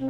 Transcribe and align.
Vous 0.00 0.08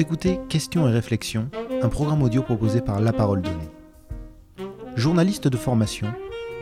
écoutez 0.00 0.40
Questions 0.48 0.88
et 0.88 0.90
réflexions, 0.90 1.50
un 1.82 1.88
programme 1.90 2.22
audio 2.22 2.42
proposé 2.42 2.80
par 2.80 3.00
La 3.00 3.12
Parole 3.12 3.42
Donnée. 3.42 3.56
Journaliste 4.96 5.46
de 5.48 5.58
formation, 5.58 6.06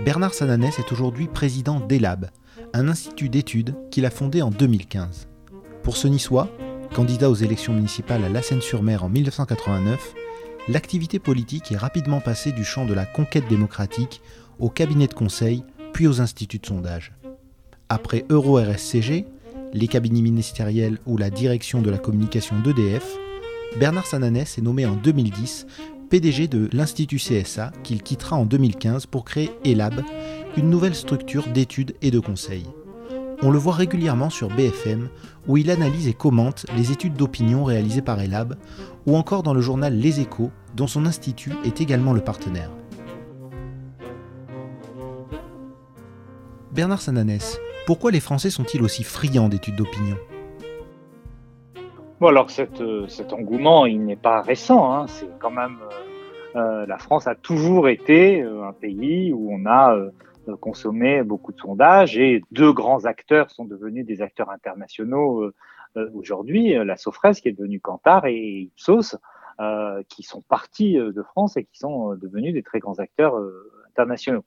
Bernard 0.04 0.34
Sananès 0.34 0.76
est 0.80 0.90
aujourd'hui 0.90 1.28
président 1.28 1.78
d'ELAB, 1.78 2.30
un 2.72 2.88
institut 2.88 3.28
d'études 3.28 3.76
qu'il 3.92 4.06
a 4.06 4.10
fondé 4.10 4.42
en 4.42 4.50
2015. 4.50 5.28
Pour 5.84 5.96
ce 5.96 6.08
niçois, 6.08 6.48
candidat 6.94 7.30
aux 7.30 7.34
élections 7.34 7.74
municipales 7.74 8.24
à 8.24 8.28
La 8.28 8.42
Seine-sur-Mer 8.42 9.04
en 9.04 9.08
1989, 9.08 10.14
l'activité 10.68 11.18
politique 11.18 11.72
est 11.72 11.76
rapidement 11.76 12.20
passée 12.20 12.52
du 12.52 12.64
champ 12.64 12.84
de 12.84 12.94
la 12.94 13.06
conquête 13.06 13.48
démocratique 13.48 14.20
au 14.58 14.68
cabinet 14.68 15.06
de 15.06 15.14
conseil, 15.14 15.64
puis 15.92 16.06
aux 16.06 16.20
instituts 16.20 16.58
de 16.58 16.66
sondage. 16.66 17.12
Après 17.88 18.24
Euro-RSCG, 18.30 19.26
les 19.72 19.88
cabinets 19.88 20.20
ministériels 20.20 20.98
ou 21.06 21.16
la 21.16 21.30
direction 21.30 21.82
de 21.82 21.90
la 21.90 21.98
communication 21.98 22.58
d'EDF, 22.60 23.16
Bernard 23.78 24.06
Sananès 24.06 24.58
est 24.58 24.62
nommé 24.62 24.86
en 24.86 24.96
2010 24.96 25.66
PDG 26.10 26.48
de 26.48 26.68
l'Institut 26.72 27.18
CSA 27.18 27.70
qu'il 27.84 28.02
quittera 28.02 28.36
en 28.36 28.44
2015 28.44 29.06
pour 29.06 29.24
créer 29.24 29.50
ELAB, 29.64 30.02
une 30.56 30.68
nouvelle 30.68 30.96
structure 30.96 31.46
d'études 31.46 31.94
et 32.02 32.10
de 32.10 32.18
conseil. 32.18 32.64
On 33.42 33.50
le 33.50 33.58
voit 33.58 33.72
régulièrement 33.72 34.28
sur 34.28 34.48
BFM 34.48 35.08
où 35.48 35.56
il 35.56 35.70
analyse 35.70 36.08
et 36.08 36.12
commente 36.12 36.66
les 36.76 36.92
études 36.92 37.14
d'opinion 37.14 37.64
réalisées 37.64 38.02
par 38.02 38.20
ELAB 38.20 38.54
ou 39.06 39.16
encore 39.16 39.42
dans 39.42 39.54
le 39.54 39.62
journal 39.62 39.94
Les 39.94 40.20
Échos 40.20 40.50
dont 40.76 40.86
son 40.86 41.06
institut 41.06 41.52
est 41.64 41.80
également 41.80 42.12
le 42.12 42.20
partenaire. 42.20 42.70
Bernard 46.70 47.00
Sananès, 47.00 47.58
pourquoi 47.86 48.10
les 48.10 48.20
Français 48.20 48.50
sont-ils 48.50 48.82
aussi 48.82 49.04
friands 49.04 49.48
d'études 49.48 49.76
d'opinion? 49.76 50.16
Bon, 52.20 52.28
alors 52.28 52.48
euh, 52.80 53.08
cet 53.08 53.32
engouement, 53.32 53.86
il 53.86 54.04
n'est 54.04 54.16
pas 54.16 54.42
récent. 54.42 54.92
Hein. 54.92 55.06
C'est 55.08 55.30
quand 55.38 55.50
même 55.50 55.78
euh, 55.82 56.58
euh, 56.60 56.86
la 56.86 56.98
France 56.98 57.26
a 57.26 57.34
toujours 57.34 57.88
été 57.88 58.42
un 58.42 58.74
pays 58.74 59.32
où 59.32 59.50
on 59.50 59.64
a 59.64 59.96
consommé 60.60 61.22
beaucoup 61.22 61.52
de 61.52 61.58
sondages 61.58 62.18
et 62.18 62.42
deux 62.50 62.72
grands 62.72 63.04
acteurs 63.04 63.50
sont 63.50 63.64
devenus 63.64 64.06
des 64.06 64.22
acteurs 64.22 64.50
internationaux 64.50 65.52
aujourd'hui. 66.14 66.74
La 66.84 66.96
Sofres 66.96 67.32
qui 67.40 67.48
est 67.48 67.52
devenue 67.52 67.80
Kantar 67.80 68.26
et 68.26 68.62
Ipsos 68.62 69.16
qui 70.08 70.22
sont 70.22 70.42
partis 70.42 70.94
de 70.94 71.22
France 71.22 71.56
et 71.56 71.64
qui 71.64 71.78
sont 71.78 72.14
devenus 72.14 72.54
des 72.54 72.62
très 72.62 72.78
grands 72.78 72.98
acteurs 72.98 73.34
internationaux. 73.88 74.44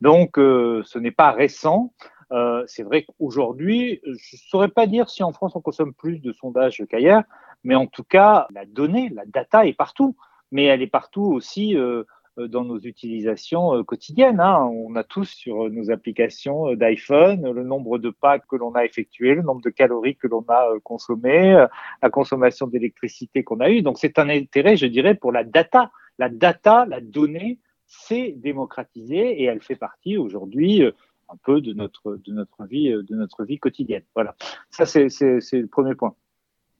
Donc, 0.00 0.32
ce 0.36 0.98
n'est 0.98 1.10
pas 1.10 1.32
récent. 1.32 1.92
Euh, 2.32 2.64
c'est 2.66 2.82
vrai 2.82 3.04
qu'aujourd'hui, 3.04 4.00
je 4.04 4.10
ne 4.10 4.40
saurais 4.48 4.68
pas 4.68 4.86
dire 4.86 5.08
si 5.08 5.22
en 5.22 5.32
France 5.32 5.54
on 5.54 5.60
consomme 5.60 5.94
plus 5.94 6.18
de 6.18 6.32
sondages 6.32 6.82
qu'ailleurs, 6.88 7.22
mais 7.62 7.74
en 7.74 7.86
tout 7.86 8.04
cas, 8.04 8.46
la 8.50 8.64
donnée, 8.64 9.10
la 9.10 9.24
data 9.26 9.66
est 9.66 9.74
partout, 9.74 10.16
mais 10.50 10.64
elle 10.64 10.82
est 10.82 10.88
partout 10.88 11.22
aussi 11.22 11.76
euh, 11.76 12.04
dans 12.36 12.64
nos 12.64 12.78
utilisations 12.78 13.74
euh, 13.74 13.82
quotidiennes. 13.82 14.40
Hein. 14.40 14.64
On 14.64 14.94
a 14.96 15.04
tous 15.04 15.24
sur 15.24 15.70
nos 15.70 15.90
applications 15.90 16.74
d'iPhone 16.74 17.50
le 17.50 17.62
nombre 17.62 17.98
de 17.98 18.10
pas 18.10 18.38
que 18.38 18.56
l'on 18.56 18.74
a 18.74 18.84
effectué, 18.84 19.34
le 19.34 19.42
nombre 19.42 19.62
de 19.62 19.70
calories 19.70 20.16
que 20.16 20.26
l'on 20.26 20.44
a 20.48 20.68
consommé, 20.82 21.66
la 22.02 22.10
consommation 22.10 22.66
d'électricité 22.66 23.44
qu'on 23.44 23.60
a 23.60 23.70
eue. 23.70 23.82
Donc 23.82 23.98
c'est 23.98 24.18
un 24.18 24.28
intérêt, 24.28 24.76
je 24.76 24.86
dirais, 24.86 25.14
pour 25.14 25.32
la 25.32 25.44
data. 25.44 25.90
La 26.18 26.28
data, 26.28 26.86
la 26.86 27.00
donnée, 27.00 27.58
c'est 27.86 28.32
démocratisé 28.36 29.42
et 29.42 29.44
elle 29.44 29.62
fait 29.62 29.76
partie 29.76 30.16
aujourd'hui 30.16 30.82
un 31.28 31.36
peu 31.44 31.60
de 31.60 31.72
notre, 31.72 32.16
de 32.24 32.32
notre, 32.32 32.64
vie, 32.64 32.90
de 32.90 33.14
notre 33.14 33.44
vie 33.44 33.58
quotidienne. 33.58 34.04
Voilà. 34.14 34.36
Ça, 34.70 34.86
c'est 34.86 35.08
le 35.08 35.66
premier 35.66 35.94
point. 35.94 36.14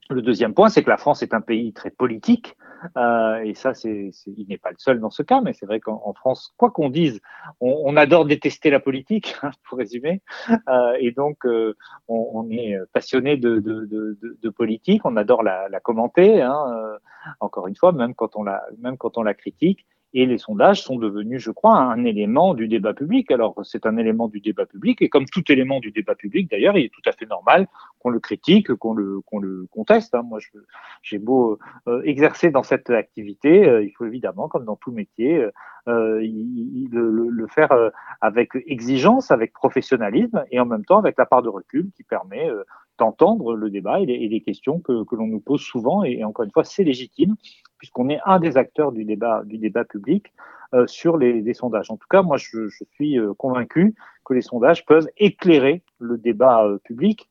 Le 0.09 0.21
deuxième 0.21 0.53
point, 0.53 0.69
c'est 0.69 0.83
que 0.83 0.89
la 0.89 0.97
France 0.97 1.21
est 1.21 1.33
un 1.33 1.41
pays 1.41 1.73
très 1.73 1.89
politique, 1.89 2.55
euh, 2.95 3.39
et 3.43 3.53
ça, 3.55 3.73
c'est, 3.73 4.11
il 4.25 4.45
n'est 4.47 4.57
pas 4.57 4.69
le 4.69 4.77
seul 4.77 4.99
dans 4.99 5.09
ce 5.09 5.21
cas, 5.21 5.41
mais 5.41 5.51
c'est 5.51 5.65
vrai 5.65 5.79
qu'en 5.79 6.13
France, 6.13 6.53
quoi 6.55 6.71
qu'on 6.71 6.89
dise, 6.89 7.19
on, 7.59 7.97
adore 7.97 8.25
détester 8.25 8.69
la 8.69 8.79
politique, 8.79 9.35
hein, 9.41 9.51
pour 9.67 9.77
résumer, 9.77 10.21
euh, 10.69 10.93
et 10.99 11.11
donc 11.11 11.45
euh, 11.45 11.75
on, 12.07 12.47
est 12.51 12.77
passionné 12.93 13.35
de, 13.35 14.49
politique, 14.49 15.03
on 15.03 15.17
adore 15.17 15.43
la, 15.43 15.79
commenter, 15.81 16.41
hein, 16.41 16.55
euh, 16.69 16.97
encore 17.41 17.67
une 17.67 17.75
fois, 17.75 17.91
même 17.91 18.15
quand 18.15 18.37
on 18.37 19.23
la 19.23 19.33
critique, 19.33 19.85
et 20.17 20.25
les 20.25 20.39
sondages 20.39 20.81
sont 20.81 20.97
devenus, 20.97 21.43
je 21.43 21.51
crois, 21.51 21.77
un 21.77 22.03
élément 22.03 22.55
du 22.55 22.67
débat 22.67 22.95
public. 22.95 23.29
Alors, 23.29 23.53
c'est 23.61 23.85
un 23.85 23.97
élément 23.97 24.27
du 24.27 24.39
débat 24.39 24.65
public, 24.65 24.99
et 25.03 25.09
comme 25.09 25.25
tout 25.25 25.43
élément 25.51 25.79
du 25.79 25.91
débat 25.91 26.15
public, 26.15 26.49
d'ailleurs, 26.49 26.75
il 26.75 26.85
est 26.85 26.91
tout 26.91 27.07
à 27.07 27.11
fait 27.11 27.27
normal 27.27 27.67
qu'on 27.99 28.09
le 28.09 28.19
critique, 28.19 28.73
qu'on 28.73 28.95
le, 28.95 29.21
le 29.39 29.67
conteste. 29.69 30.15
Hein. 30.15 30.23
Moi, 30.23 30.39
j'ai 31.03 31.19
beau 31.19 31.59
euh, 31.87 32.01
exercer 32.03 32.49
dans 32.49 32.63
cette 32.63 32.89
activité, 32.89 33.69
euh, 33.69 33.83
il 33.83 33.91
faut 33.91 34.05
évidemment, 34.05 34.47
comme 34.47 34.65
dans 34.65 34.75
tout 34.75 34.91
métier, 34.91 35.37
euh, 35.87 36.19
le, 36.19 37.29
le, 37.29 37.47
faire 37.47 37.69
avec 38.19 38.49
exigence, 38.65 39.29
avec 39.29 39.53
professionnalisme, 39.53 40.43
et 40.49 40.59
en 40.59 40.65
même 40.65 40.83
temps 40.83 40.97
avec 40.97 41.15
la 41.19 41.27
part 41.27 41.43
de 41.43 41.49
recul 41.49 41.91
qui 41.95 42.01
permet 42.01 42.49
d'entendre 42.97 43.55
le 43.55 43.69
débat 43.69 43.99
et 43.99 44.05
les, 44.05 44.41
questions 44.41 44.79
que, 44.79 45.03
que 45.03 45.15
l'on 45.15 45.27
nous 45.27 45.39
pose 45.39 45.61
souvent. 45.61 46.03
Et, 46.03 46.23
encore 46.23 46.45
une 46.45 46.51
fois, 46.51 46.63
c'est 46.63 46.83
légitime 46.83 47.35
puisqu'on 47.77 48.09
est 48.09 48.19
un 48.25 48.39
des 48.39 48.57
acteurs 48.57 48.91
du 48.91 49.05
débat, 49.05 49.43
du 49.45 49.57
débat 49.57 49.85
public 49.85 50.33
euh, 50.73 50.85
sur 50.87 51.17
les, 51.17 51.53
sondages. 51.53 51.89
En 51.91 51.97
tout 51.97 52.07
cas, 52.09 52.21
moi, 52.21 52.37
je, 52.37 52.67
je 52.67 52.83
suis 52.93 53.17
euh, 53.17 53.33
convaincu 53.33 53.95
que 54.25 54.33
les 54.33 54.41
sondages 54.41 54.85
peuvent 54.85 55.07
éclairer 55.17 55.81
le 55.99 56.17
débat 56.17 56.65
euh, 56.65 56.77
public 56.79 57.29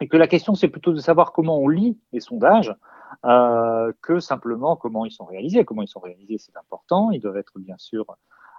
et 0.00 0.08
que 0.08 0.18
la 0.18 0.26
question, 0.26 0.54
c'est 0.54 0.68
plutôt 0.68 0.92
de 0.92 0.98
savoir 0.98 1.32
comment 1.32 1.58
on 1.58 1.68
lit 1.68 1.98
les 2.12 2.20
sondages 2.20 2.74
euh, 3.24 3.92
que 4.02 4.20
simplement 4.20 4.76
comment 4.76 5.06
ils 5.06 5.12
sont 5.12 5.24
réalisés. 5.24 5.64
Comment 5.64 5.82
ils 5.82 5.88
sont 5.88 6.00
réalisés, 6.00 6.36
c'est 6.38 6.56
important. 6.56 7.10
Ils 7.10 7.20
doivent 7.20 7.38
être 7.38 7.58
bien 7.58 7.78
sûr 7.78 8.04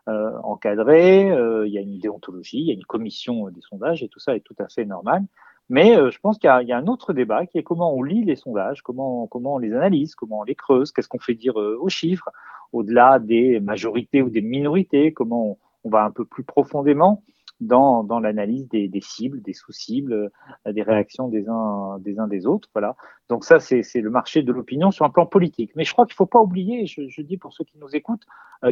euh, 0.08 0.31
encadrés. 0.44 1.28
il 1.28 1.72
y 1.72 1.78
a 1.78 1.81
une 1.81 2.00
déontologie, 2.00 2.59
il 2.59 2.68
y 2.68 2.72
a 2.72 2.74
une 2.74 2.85
commission 2.85 3.50
des 3.50 3.62
sondages 3.62 4.02
et 4.02 4.08
tout 4.08 4.20
ça 4.20 4.35
est 4.35 4.40
tout 4.41 4.56
à 4.58 4.68
fait 4.70 4.85
normal. 4.85 5.24
Mais 5.69 5.97
euh, 5.97 6.12
je 6.12 6.19
pense 6.19 6.38
qu'il 6.38 6.50
y, 6.62 6.66
y, 6.66 6.72
a 6.72 6.78
un 6.78 6.88
autre 6.88 7.13
débat 7.13 7.46
qui 7.46 7.57
est 7.57 7.63
comment 7.63 7.94
on 7.96 8.03
lit 8.03 8.24
les 8.24 8.35
sondages, 8.35 8.81
comment, 8.81 9.28
comment 9.28 9.56
on 9.56 9.57
les 9.57 9.74
analyse, 9.74 10.16
comment 10.16 10.40
on 10.40 10.44
les 10.44 10.56
creuse, 10.56 10.91
qu'est-ce 10.91 11.07
qu'on 11.07 11.19
fait 11.19 11.35
dire 11.35 11.59
euh, 11.59 11.78
aux 11.79 11.90
chiffres, 11.90 12.29
au-delà 12.74 13.19
des 13.19 13.59
majorités 13.59 14.22
ou 14.22 14.29
des 14.29 14.41
minorités, 14.41 15.13
comment 15.13 15.57
on, 15.84 15.90
va 15.90 16.03
un 16.03 16.12
peu 16.12 16.25
plus 16.25 16.44
profondément 16.44 17.23
dans, 17.62 18.03
dans 18.03 18.19
l'analyse 18.19 18.68
des, 18.68 18.90
des, 18.90 19.02
cibles, 19.02 19.41
des 19.41 19.53
sous-cibles, 19.53 20.31
euh, 20.68 20.73
des 20.73 20.84
réactions 20.84 21.29
des 21.29 21.47
uns 21.47 21.97
des, 22.00 22.19
uns 22.19 22.28
des 22.28 22.46
autres. 22.46 22.68
Voilà. 22.73 22.96
Donc 23.29 23.46
ça, 23.46 23.59
c'est 23.59 24.02
le 24.02 24.09
marché 24.09 24.44
de 24.44 24.52
l'opinion 24.52 24.91
sur 24.91 25.06
un 25.06 25.09
plan 25.09 25.25
politique. 25.25 25.72
Mais 25.75 25.85
je 25.85 25.94
crois 25.94 26.06
qu'il 26.06 26.13
ne 26.13 26.18
faut 26.18 26.25
pas 26.25 26.41
oublier, 26.41 26.88
je, 26.88 27.07
je, 27.07 27.22
dis 27.22 27.38
pour 27.38 27.53
ceux 27.53 27.63
qui 27.63 27.78
nous 27.78 27.96
écoutent, 27.96 28.25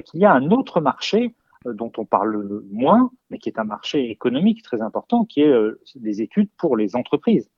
qu'il 0.06 0.19
y 0.19 0.25
a 0.25 0.34
un 0.34 0.51
autre 0.51 0.81
marché 0.81 1.24
euh, 1.25 1.30
dont 1.66 1.92
on 1.98 2.06
parle 2.06 2.64
moins, 2.72 3.12
mais 3.30 3.38
qui 3.38 3.50
est 3.50 3.60
un 3.60 3.64
marché 3.64 4.10
économique 4.10 4.64
très 4.64 4.82
important, 4.82 5.26
qui 5.26 5.42
est 5.42 5.48
euh, 5.48 5.80
les 6.00 6.22
études 6.22 6.50
pour 6.58 6.76
les 6.76 6.96
entreprises. 6.96 7.50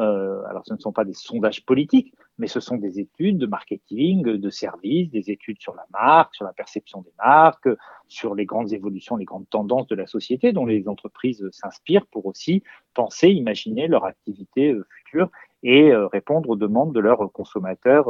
Euh, 0.00 0.42
alors, 0.48 0.62
ce 0.66 0.72
ne 0.72 0.78
sont 0.78 0.92
pas 0.92 1.04
des 1.04 1.12
sondages 1.12 1.64
politiques, 1.66 2.14
mais 2.38 2.46
ce 2.46 2.60
sont 2.60 2.76
des 2.76 2.98
études 2.98 3.36
de 3.36 3.46
marketing, 3.46 4.22
de 4.22 4.50
services, 4.50 5.10
des 5.10 5.30
études 5.30 5.60
sur 5.60 5.74
la 5.74 5.84
marque, 5.92 6.34
sur 6.34 6.46
la 6.46 6.52
perception 6.54 7.02
des 7.02 7.12
marques, 7.18 7.68
sur 8.08 8.34
les 8.34 8.46
grandes 8.46 8.72
évolutions, 8.72 9.16
les 9.16 9.26
grandes 9.26 9.48
tendances 9.50 9.86
de 9.88 9.94
la 9.94 10.06
société 10.06 10.52
dont 10.52 10.64
les 10.64 10.88
entreprises 10.88 11.46
s'inspirent 11.52 12.06
pour 12.06 12.24
aussi 12.24 12.62
penser, 12.94 13.28
imaginer 13.28 13.86
leur 13.86 14.06
activité 14.06 14.74
future 14.96 15.30
et 15.62 15.94
répondre 15.94 16.48
aux 16.48 16.56
demandes 16.56 16.94
de 16.94 16.98
leurs 16.98 17.30
consommateurs, 17.30 18.08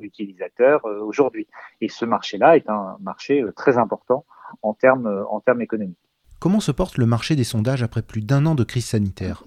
utilisateurs 0.00 0.84
aujourd'hui. 0.84 1.48
Et 1.80 1.88
ce 1.88 2.04
marché-là 2.04 2.56
est 2.56 2.68
un 2.68 2.98
marché 3.00 3.42
très 3.56 3.78
important 3.78 4.24
en 4.62 4.74
termes, 4.74 5.06
euh, 5.06 5.24
en 5.28 5.40
termes 5.40 5.62
économiques. 5.62 5.98
Comment 6.40 6.60
se 6.60 6.72
porte 6.72 6.98
le 6.98 7.06
marché 7.06 7.36
des 7.36 7.44
sondages 7.44 7.82
après 7.82 8.02
plus 8.02 8.22
d'un 8.22 8.46
an 8.46 8.54
de 8.54 8.64
crise 8.64 8.86
sanitaire? 8.86 9.44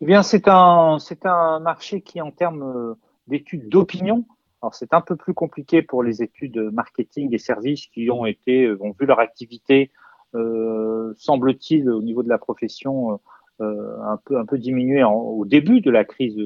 Eh 0.00 0.06
bien, 0.06 0.22
c'est 0.22 0.48
un, 0.48 0.98
c'est 0.98 1.24
un 1.24 1.60
marché 1.60 2.02
qui, 2.02 2.20
en 2.20 2.30
termes 2.30 2.62
euh, 2.62 2.94
d'études 3.28 3.68
d'opinion, 3.68 4.24
alors 4.60 4.74
c'est 4.74 4.94
un 4.94 5.00
peu 5.00 5.16
plus 5.16 5.34
compliqué 5.34 5.82
pour 5.82 6.02
les 6.02 6.22
études 6.22 6.58
marketing 6.72 7.34
et 7.34 7.38
services 7.38 7.86
qui 7.88 8.10
ont 8.10 8.24
été, 8.24 8.64
euh, 8.64 8.78
ont 8.80 8.94
vu 8.98 9.06
leur 9.06 9.20
activité, 9.20 9.90
euh, 10.34 11.12
semble-t-il, 11.16 11.88
au 11.90 12.02
niveau 12.02 12.22
de 12.22 12.28
la 12.28 12.38
profession, 12.38 13.20
euh, 13.60 13.98
un 14.02 14.18
peu, 14.24 14.38
un 14.38 14.46
peu 14.46 14.58
diminuer 14.58 15.04
au 15.04 15.44
début 15.44 15.80
de 15.80 15.90
la 15.90 16.04
crise 16.04 16.36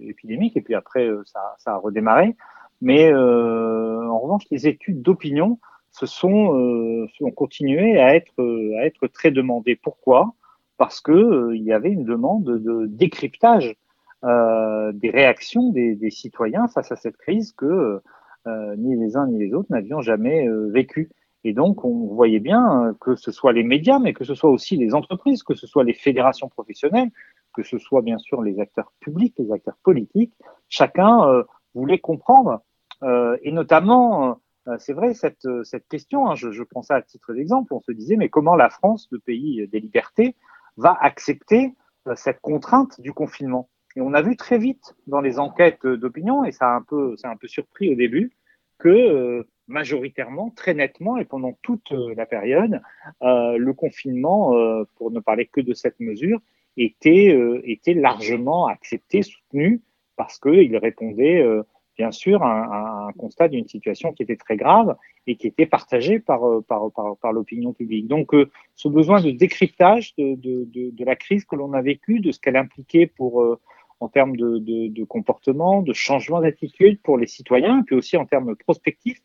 épidémique, 0.00 0.56
et 0.56 0.60
puis 0.60 0.74
après, 0.74 1.08
ça, 1.24 1.54
ça 1.58 1.74
a 1.74 1.76
redémarré. 1.76 2.36
Mais 2.80 3.14
en 3.14 4.18
revanche, 4.18 4.44
les 4.50 4.66
études 4.66 5.02
d'opinion, 5.02 5.60
se 5.96 6.06
sont, 6.06 6.54
euh, 6.54 7.06
ont 7.20 7.30
continué 7.30 7.98
à 7.98 8.14
être, 8.14 8.40
à 8.78 8.84
être 8.84 9.06
très 9.06 9.30
demandés. 9.30 9.76
Pourquoi? 9.76 10.34
Parce 10.76 11.00
que 11.00 11.12
euh, 11.12 11.56
il 11.56 11.62
y 11.62 11.72
avait 11.72 11.90
une 11.90 12.04
demande 12.04 12.44
de 12.44 12.86
décryptage 12.86 13.76
euh, 14.24 14.92
des 14.92 15.10
réactions 15.10 15.70
des, 15.70 15.94
des, 15.94 16.10
citoyens 16.10 16.68
face 16.68 16.90
à 16.92 16.96
cette 16.96 17.16
crise 17.16 17.52
que 17.52 18.00
euh, 18.46 18.76
ni 18.76 18.96
les 18.96 19.16
uns 19.16 19.26
ni 19.26 19.38
les 19.38 19.54
autres 19.54 19.68
n'avions 19.70 20.00
jamais 20.00 20.46
vécu. 20.70 21.10
Et 21.44 21.52
donc, 21.52 21.84
on 21.84 22.08
voyait 22.08 22.40
bien 22.40 22.94
que 23.00 23.14
ce 23.14 23.30
soit 23.30 23.52
les 23.52 23.62
médias, 23.62 24.00
mais 24.00 24.12
que 24.12 24.24
ce 24.24 24.34
soit 24.34 24.50
aussi 24.50 24.76
les 24.76 24.94
entreprises, 24.94 25.44
que 25.44 25.54
ce 25.54 25.66
soit 25.66 25.84
les 25.84 25.94
fédérations 25.94 26.48
professionnelles, 26.48 27.10
que 27.54 27.62
ce 27.62 27.78
soit 27.78 28.02
bien 28.02 28.18
sûr 28.18 28.42
les 28.42 28.60
acteurs 28.60 28.92
publics, 29.00 29.34
les 29.38 29.50
acteurs 29.50 29.78
politiques, 29.82 30.34
chacun 30.68 31.26
euh, 31.28 31.42
voulait 31.74 31.98
comprendre. 31.98 32.60
Euh, 33.02 33.36
et 33.42 33.52
notamment, 33.52 34.30
euh, 34.30 34.34
c'est 34.78 34.92
vrai, 34.92 35.14
cette, 35.14 35.46
cette 35.64 35.86
question, 35.88 36.28
hein, 36.28 36.34
je, 36.34 36.50
je, 36.50 36.62
prends 36.62 36.82
ça 36.82 36.96
à 36.96 37.02
titre 37.02 37.32
d'exemple, 37.34 37.72
on 37.72 37.80
se 37.80 37.92
disait, 37.92 38.16
mais 38.16 38.28
comment 38.28 38.56
la 38.56 38.70
France, 38.70 39.08
le 39.10 39.18
pays 39.18 39.66
des 39.68 39.80
libertés, 39.80 40.34
va 40.76 40.96
accepter 41.00 41.74
cette 42.14 42.40
contrainte 42.40 43.00
du 43.00 43.12
confinement? 43.12 43.68
Et 43.96 44.00
on 44.00 44.12
a 44.12 44.22
vu 44.22 44.36
très 44.36 44.58
vite 44.58 44.94
dans 45.06 45.20
les 45.20 45.38
enquêtes 45.38 45.86
d'opinion, 45.86 46.44
et 46.44 46.52
ça 46.52 46.68
a 46.68 46.76
un 46.76 46.82
peu, 46.82 47.16
surpris 47.44 47.92
au 47.92 47.94
début, 47.94 48.32
que 48.78 49.46
majoritairement, 49.68 50.50
très 50.50 50.74
nettement, 50.74 51.16
et 51.16 51.24
pendant 51.24 51.56
toute 51.62 51.90
la 51.90 52.26
période, 52.26 52.82
le 53.22 53.72
confinement, 53.72 54.52
pour 54.96 55.10
ne 55.10 55.20
parler 55.20 55.46
que 55.46 55.60
de 55.60 55.72
cette 55.74 56.00
mesure, 56.00 56.40
était, 56.76 57.34
euh, 57.34 57.62
largement 57.94 58.66
accepté, 58.66 59.22
soutenu, 59.22 59.82
parce 60.16 60.38
qu'il 60.38 60.76
répondait 60.76 61.42
euh, 61.42 61.62
bien 61.96 62.10
sûr 62.10 62.42
un 62.42 63.10
constat 63.18 63.48
d'une 63.48 63.66
situation 63.66 64.12
qui 64.12 64.22
était 64.22 64.36
très 64.36 64.56
grave 64.56 64.96
et 65.26 65.36
qui 65.36 65.46
était 65.46 65.66
partagée 65.66 66.18
par, 66.18 66.44
euh, 66.46 66.60
par, 66.60 66.90
par, 66.92 67.16
par 67.16 67.32
l'opinion 67.32 67.72
publique. 67.72 68.06
Donc 68.06 68.32
ce 68.74 68.88
besoin 68.88 69.20
de 69.20 69.30
décryptage 69.30 70.14
de, 70.16 70.36
de, 70.36 71.04
la 71.04 71.16
crise 71.16 71.44
que 71.44 71.56
l'on 71.56 71.72
a 71.72 71.82
vécue, 71.82 72.20
de 72.20 72.32
ce 72.32 72.40
qu'elle 72.40 72.56
impliquait 72.56 73.06
pour, 73.06 73.58
en 74.00 74.08
termes 74.08 74.36
de, 74.36 74.58
de, 74.58 75.04
comportement, 75.04 75.82
de 75.82 75.92
changement 75.92 76.40
d'attitude 76.40 77.00
pour 77.02 77.16
les 77.16 77.26
citoyens, 77.26 77.82
puis 77.86 77.96
aussi 77.96 78.16
en 78.16 78.26
termes 78.26 78.56
prospectifs, 78.56 79.20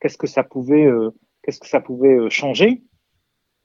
qu'est-ce 0.00 0.18
que 0.18 0.26
ça 0.26 0.42
pouvait, 0.44 0.88
qu'est-ce 1.42 1.60
que 1.60 1.68
ça 1.68 1.80
pouvait 1.80 2.30
changer? 2.30 2.82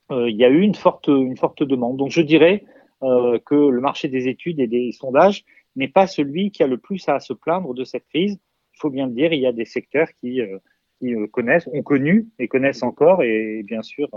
Il 0.10 0.36
y 0.36 0.45
a 0.45 0.50
eu 0.50 0.62
une 0.62 0.75
forte, 0.75 1.07
une 1.07 1.38
forte 1.38 1.63
demande. 1.63 1.98
Donc 1.98 2.12
je 2.12 2.21
dirais 2.21 2.63
euh, 3.03 3.38
que 3.45 3.53
le 3.53 3.80
marché 3.80 4.07
des 4.07 4.27
études 4.27 4.60
et 4.60 4.65
des 4.65 4.92
sondages 4.92 5.45
n'est 5.75 5.88
pas 5.88 6.07
celui 6.07 6.50
qui 6.50 6.63
a 6.63 6.68
le 6.68 6.80
plus 6.80 7.07
à 7.07 7.19
se 7.19 7.31
plaindre 7.31 7.75
de 7.75 7.83
cette 7.83 8.07
crise. 8.07 8.39
Il 8.77 8.79
faut 8.79 8.89
bien 8.91 9.07
le 9.07 9.13
dire, 9.13 9.33
il 9.33 9.41
y 9.41 9.47
a 9.47 9.51
des 9.51 9.65
secteurs 9.65 10.07
qui, 10.21 10.39
euh, 10.39 10.59
euh, 11.03 11.25
connaissent, 11.27 11.68
ont 11.74 11.81
connu 11.81 12.27
et 12.38 12.47
connaissent 12.47 12.83
encore. 12.83 13.24
Et 13.24 13.63
bien 13.63 13.81
sûr, 13.81 14.07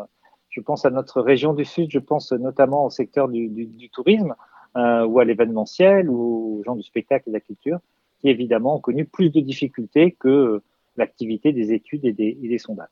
je 0.50 0.60
pense 0.60 0.84
à 0.84 0.90
notre 0.90 1.22
région 1.22 1.54
du 1.54 1.64
Sud, 1.64 1.90
je 1.90 1.98
pense 1.98 2.32
notamment 2.32 2.84
au 2.84 2.90
secteur 2.90 3.28
du, 3.28 3.88
tourisme 3.90 4.34
euh, 4.76 5.06
ou 5.06 5.18
à 5.18 5.24
l'événementiel 5.24 6.10
ou 6.10 6.58
aux 6.58 6.64
gens 6.64 6.76
du 6.76 6.82
spectacle 6.82 7.24
et 7.28 7.30
de 7.30 7.36
la 7.36 7.40
culture, 7.40 7.78
qui 8.18 8.28
évidemment 8.28 8.76
ont 8.76 8.80
connu 8.80 9.06
plus 9.06 9.30
de 9.30 9.40
difficultés 9.40 10.14
que 10.20 10.60
l'activité 10.98 11.54
des 11.54 11.72
études 11.72 12.04
et 12.04 12.12
des, 12.12 12.36
et 12.42 12.48
des 12.48 12.58
sondages. 12.58 12.88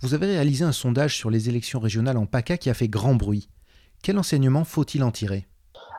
Vous 0.00 0.14
avez 0.14 0.26
réalisé 0.26 0.64
un 0.64 0.72
sondage 0.72 1.16
sur 1.16 1.30
les 1.30 1.48
élections 1.48 1.78
régionales 1.78 2.16
en 2.16 2.26
PACA 2.26 2.56
qui 2.56 2.68
a 2.68 2.74
fait 2.74 2.88
grand 2.88 3.14
bruit. 3.14 3.48
Quel 4.02 4.18
enseignement 4.18 4.64
faut-il 4.64 5.04
en 5.04 5.12
tirer? 5.12 5.46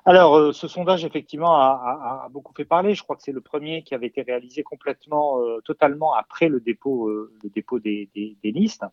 Alors, 0.05 0.35
euh, 0.35 0.51
ce 0.51 0.67
sondage, 0.67 1.05
effectivement, 1.05 1.55
a, 1.55 2.27
beaucoup 2.31 2.53
fait 2.53 2.65
parler. 2.65 2.93
Je 2.93 3.03
crois 3.03 3.15
que 3.15 3.21
c'est 3.21 3.31
le 3.31 3.39
premier 3.39 3.83
qui 3.83 3.95
avait 3.95 4.07
été 4.07 4.21
réalisé 4.21 4.61
complètement, 4.61 5.39
euh, 5.39 5.61
totalement 5.63 6.13
après 6.13 6.49
le 6.49 6.59
dépôt, 6.59 7.07
euh, 7.07 7.31
le 7.41 7.49
dépôt 7.49 7.79
des, 7.79 8.09
listes. 8.43 8.83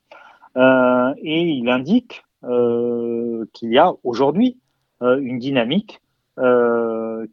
et 0.57 1.43
il 1.43 1.69
indique 1.69 2.25
qu'il 2.43 3.73
y 3.73 3.79
a 3.79 3.93
aujourd'hui 4.05 4.59
une 5.01 5.39
dynamique 5.39 6.01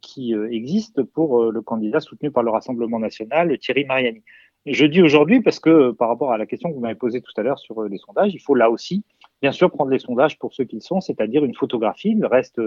qui 0.02 0.34
existe 0.50 1.02
pour 1.02 1.50
le 1.50 1.62
candidat 1.62 2.00
soutenu 2.00 2.30
par 2.30 2.42
le 2.42 2.50
Rassemblement 2.50 2.98
national, 2.98 3.56
Thierry 3.58 3.84
Mariani. 3.84 4.22
Et 4.66 4.74
je 4.74 4.84
dis 4.84 5.00
aujourd'hui 5.00 5.40
parce 5.40 5.60
que 5.60 5.92
par 5.92 6.08
rapport 6.08 6.32
à 6.32 6.36
la 6.36 6.46
question 6.46 6.68
que 6.68 6.74
vous 6.74 6.80
m'avez 6.80 6.94
posée 6.94 7.22
tout 7.22 7.32
à 7.38 7.42
l'heure 7.42 7.58
sur 7.58 7.82
les 7.84 7.96
sondages, 7.96 8.34
il 8.34 8.40
faut 8.40 8.54
là 8.54 8.70
aussi 8.70 9.02
bien 9.40 9.52
sûr 9.52 9.70
prendre 9.70 9.90
les 9.90 9.98
sondages 9.98 10.38
pour 10.38 10.52
ceux 10.52 10.64
qu'ils 10.64 10.82
sont, 10.82 11.00
c'est-à-dire 11.00 11.44
une 11.44 11.54
photographie. 11.54 12.10
Il 12.10 12.26
reste 12.26 12.60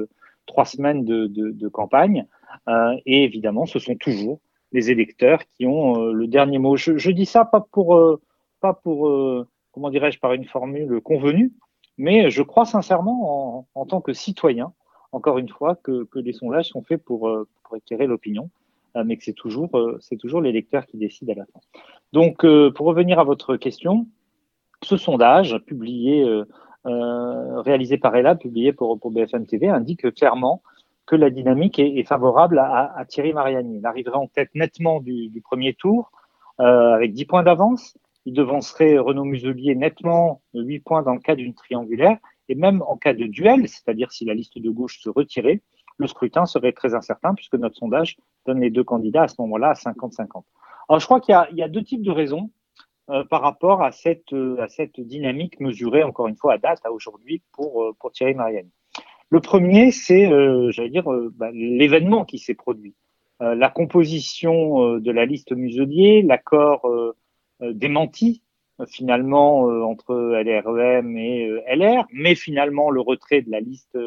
trois 0.46 0.66
semaines 0.66 1.06
de, 1.06 1.68
campagne. 1.70 2.26
Euh, 2.68 2.96
et 3.06 3.24
évidemment, 3.24 3.66
ce 3.66 3.80
sont 3.80 3.96
toujours 3.96 4.40
les 4.72 4.92
électeurs 4.92 5.42
qui 5.46 5.66
ont 5.66 6.02
euh, 6.02 6.12
le 6.12 6.28
dernier 6.28 6.60
mot. 6.60 6.76
Je, 6.76 7.12
dis 7.12 7.26
ça 7.26 7.46
pas 7.46 7.62
pour, 7.72 7.96
euh, 7.96 8.22
pas 8.60 8.74
pour 8.74 9.10
comment 9.72 9.90
dirais-je, 9.90 10.20
par 10.20 10.34
une 10.34 10.46
formule 10.46 11.02
convenue, 11.02 11.52
mais 11.98 12.30
je 12.30 12.42
crois 12.42 12.66
sincèrement 12.66 13.68
en, 13.74 13.86
tant 13.86 14.02
que 14.02 14.14
citoyen, 14.14 14.74
encore 15.12 15.38
une 15.38 15.50
fois, 15.50 15.76
que, 15.76 16.04
que 16.06 16.20
les 16.20 16.34
sondages 16.34 16.70
sont 16.70 16.84
faits 16.84 17.04
pour, 17.04 17.30
éclairer 17.74 18.06
l'opinion, 18.06 18.50
mais 19.06 19.16
que 19.16 19.24
c'est 19.24 19.32
toujours, 19.32 19.70
c'est 20.02 20.18
toujours 20.18 20.42
l'électeur 20.42 20.86
qui 20.86 20.98
décide 20.98 21.30
à 21.30 21.36
la 21.36 21.46
fin. 21.46 21.62
Donc, 22.12 22.46
pour 22.76 22.86
revenir 22.86 23.18
à 23.18 23.24
votre 23.24 23.56
question, 23.56 24.08
ce 24.84 24.98
sondage, 24.98 25.58
publié, 25.66 26.26
réalisé 26.86 27.98
par 27.98 28.16
ELA, 28.16 28.36
publié 28.36 28.74
pour, 28.74 29.00
pour, 29.00 29.12
BFM 29.12 29.46
TV, 29.46 29.70
indique 29.70 30.14
clairement 30.14 30.62
que 31.06 31.16
la 31.16 31.30
dynamique 31.30 31.80
est, 31.80 31.98
est 31.98 32.04
favorable 32.04 32.60
à, 32.60 32.94
à, 32.96 33.06
Thierry 33.06 33.34
Mariani. 33.34 33.78
Il 33.78 33.86
arriverait 33.86 34.18
en 34.18 34.28
tête 34.28 34.50
nettement 34.56 35.00
du, 35.00 35.30
du 35.30 35.42
premier 35.42 35.74
tour, 35.74 36.12
euh, 36.60 36.94
avec 36.94 37.14
10 37.14 37.26
points 37.26 37.44
d'avance. 37.44 37.98
Il 38.26 38.34
devancerait 38.34 38.98
Renaud 38.98 39.24
Muselier 39.24 39.76
nettement 39.76 40.42
de 40.54 40.62
8 40.62 40.80
points 40.80 41.02
dans 41.02 41.14
le 41.14 41.20
cas 41.20 41.36
d'une 41.36 41.54
triangulaire. 41.54 42.18
Et 42.50 42.56
même 42.56 42.84
en 42.88 42.98
cas 42.98 43.14
de 43.14 43.26
duel, 43.26 43.68
c'est-à-dire 43.68 44.12
si 44.12 44.26
la 44.26 44.34
liste 44.34 44.60
de 44.60 44.70
gauche 44.70 45.00
se 45.02 45.10
retirait, 45.10 45.62
le 45.98 46.08
scrutin 46.08 46.46
serait 46.46 46.74
très 46.74 46.94
incertain 46.94 47.34
puisque 47.34 47.56
notre 47.56 47.76
sondage 47.76 48.18
donne 48.46 48.60
les 48.60 48.70
deux 48.70 48.84
candidats 48.84 49.24
à 49.24 49.28
ce 49.28 49.36
moment-là 49.40 49.70
à 49.70 49.74
50-50. 49.74 50.44
Alors 50.90 51.00
je 51.00 51.06
crois 51.06 51.22
qu'il 51.22 51.36
y, 51.54 51.56
y, 51.56 51.64
a 51.64 51.70
deux 51.70 51.84
types 51.84 52.02
de 52.02 52.12
raisons. 52.12 52.50
Euh, 53.10 53.24
par 53.24 53.42
rapport 53.42 53.82
à 53.82 53.92
cette, 53.92 54.32
euh, 54.32 54.62
à 54.62 54.68
cette 54.68 55.00
dynamique 55.00 55.60
mesurée, 55.60 56.04
encore 56.04 56.28
une 56.28 56.36
fois, 56.36 56.54
à 56.54 56.58
date, 56.60 56.80
à 56.84 56.92
aujourd'hui, 56.92 57.42
pour, 57.52 57.84
euh, 57.84 57.96
pour 58.00 58.12
Thierry 58.12 58.36
Mariani. 58.36 58.70
Le 59.30 59.40
premier, 59.40 59.92
c'est, 59.92 60.30
j'allais 60.72 60.90
dire, 60.90 61.10
bah, 61.36 61.52
l'événement 61.54 62.26
qui 62.26 62.38
s'est 62.38 62.54
produit. 62.54 62.94
la 63.40 63.70
composition 63.70 65.00
de 65.00 65.12
la 65.12 65.26
liste 65.26 65.54
Muselier, 65.54 66.22
l'accord 66.22 66.86
démenti 67.62 68.44
finalement 68.88 69.62
entre 69.62 70.14
LREM 70.44 71.18
et 71.18 71.50
LR, 71.74 72.06
mais 72.12 72.36
finalement 72.36 72.92
le 72.92 73.00
retrait 73.00 73.42
de 73.42 73.50
la 73.50 73.62
liste 73.62 73.98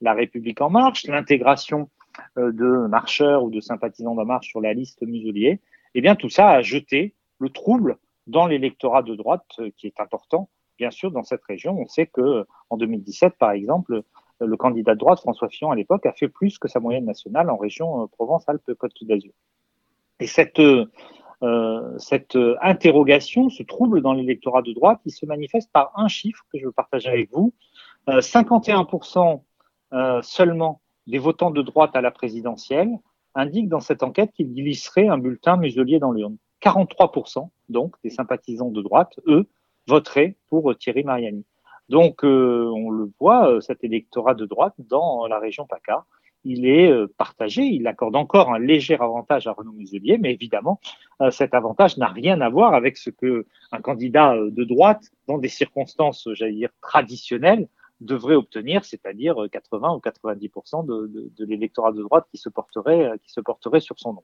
La 0.00 0.14
République 0.14 0.60
en 0.60 0.70
marche, 0.70 1.08
l'intégration 1.08 1.90
de 2.36 2.86
marcheurs 2.86 3.42
ou 3.42 3.50
de 3.50 3.60
sympathisants 3.60 4.14
de 4.14 4.22
marche 4.22 4.46
sur 4.46 4.60
la 4.60 4.74
liste 4.74 5.02
Muselier, 5.02 5.58
eh 5.94 6.00
bien 6.00 6.14
tout 6.14 6.30
ça 6.30 6.50
a 6.50 6.62
jeté 6.62 7.14
le 7.40 7.48
trouble 7.48 7.98
dans 8.28 8.46
l'électorat 8.46 9.02
de 9.02 9.14
droite 9.14 9.46
euh, 9.58 9.70
qui 9.76 9.86
est 9.86 10.00
important, 10.00 10.48
bien 10.78 10.90
sûr, 10.90 11.10
dans 11.10 11.24
cette 11.24 11.44
région. 11.44 11.76
On 11.78 11.86
sait 11.86 12.06
que 12.06 12.46
en 12.70 12.76
2017, 12.76 13.34
par 13.38 13.50
exemple, 13.50 14.02
le 14.40 14.56
candidat 14.56 14.94
de 14.94 15.00
droite, 15.00 15.20
François 15.20 15.48
Fillon, 15.48 15.70
à 15.70 15.76
l'époque, 15.76 16.06
a 16.06 16.12
fait 16.12 16.28
plus 16.28 16.58
que 16.58 16.68
sa 16.68 16.78
moyenne 16.78 17.04
nationale 17.04 17.50
en 17.50 17.56
région 17.56 18.04
euh, 18.04 18.06
Provence-Alpes-Côte 18.06 18.92
d'Azur. 19.02 19.32
Et 20.20 20.26
cette, 20.26 20.58
euh, 20.58 22.56
interrogation, 22.60 23.48
ce 23.50 23.62
trouble 23.62 24.02
dans 24.02 24.12
l'électorat 24.12 24.62
de 24.62 24.72
droite, 24.72 25.00
il 25.04 25.12
se 25.12 25.26
manifeste 25.26 25.70
par 25.72 25.92
un 25.96 26.08
chiffre 26.08 26.44
que 26.52 26.58
je 26.58 26.66
veux 26.66 26.72
partager 26.72 27.08
avec 27.08 27.30
vous. 27.32 27.52
Euh, 28.08 28.20
51% 28.20 29.42
euh, 29.92 30.22
seulement 30.22 30.80
des 31.06 31.18
votants 31.18 31.50
de 31.50 31.62
droite 31.62 31.94
à 31.94 32.00
la 32.00 32.10
présidentielle 32.10 32.90
indiquent 33.34 33.68
dans 33.68 33.80
cette 33.80 34.02
enquête 34.02 34.32
qu'ils 34.32 34.52
glisseraient 34.52 35.08
un 35.08 35.18
bulletin 35.18 35.56
muselier 35.56 35.98
dans 35.98 36.12
l'urne. 36.12 36.36
43% 36.62 37.48
donc 37.68 37.94
des 38.02 38.10
sympathisants 38.10 38.70
de 38.70 38.82
droite, 38.82 39.18
eux, 39.26 39.46
voteraient 39.86 40.36
pour 40.48 40.76
Thierry 40.76 41.04
Mariani. 41.04 41.44
Donc, 41.88 42.22
euh, 42.24 42.70
on 42.74 42.90
le 42.90 43.10
voit, 43.18 43.50
euh, 43.50 43.60
cet 43.60 43.82
électorat 43.82 44.34
de 44.34 44.44
droite 44.44 44.74
dans 44.78 45.26
la 45.26 45.38
région 45.38 45.66
PACA, 45.66 46.04
il 46.44 46.66
est 46.66 46.90
euh, 46.90 47.12
partagé, 47.16 47.62
il 47.62 47.86
accorde 47.86 48.14
encore 48.14 48.52
un 48.52 48.58
léger 48.58 48.94
avantage 48.94 49.46
à 49.46 49.52
Renaud 49.52 49.72
Muselier, 49.72 50.18
mais 50.18 50.32
évidemment, 50.32 50.80
cet 51.30 51.52
avantage 51.52 51.96
n'a 51.96 52.06
rien 52.06 52.40
à 52.40 52.48
voir 52.48 52.74
avec 52.74 52.96
ce 52.96 53.10
que 53.10 53.46
un 53.72 53.80
candidat 53.80 54.36
de 54.36 54.64
droite, 54.64 55.10
dans 55.26 55.38
des 55.38 55.48
circonstances, 55.48 56.28
j'allais 56.34 56.52
dire, 56.52 56.70
traditionnelles, 56.80 57.66
devrait 58.00 58.36
obtenir, 58.36 58.84
c'est-à-dire 58.84 59.36
80 59.50 59.94
ou 59.94 59.98
90% 59.98 60.86
de, 60.86 61.06
de, 61.06 61.32
de 61.36 61.44
l'électorat 61.44 61.92
de 61.92 62.02
droite 62.02 62.26
qui 62.30 62.38
se 62.38 62.48
porterait, 62.48 63.12
qui 63.22 63.32
se 63.32 63.40
porterait 63.40 63.80
sur 63.80 63.98
son 63.98 64.14
nom. 64.14 64.22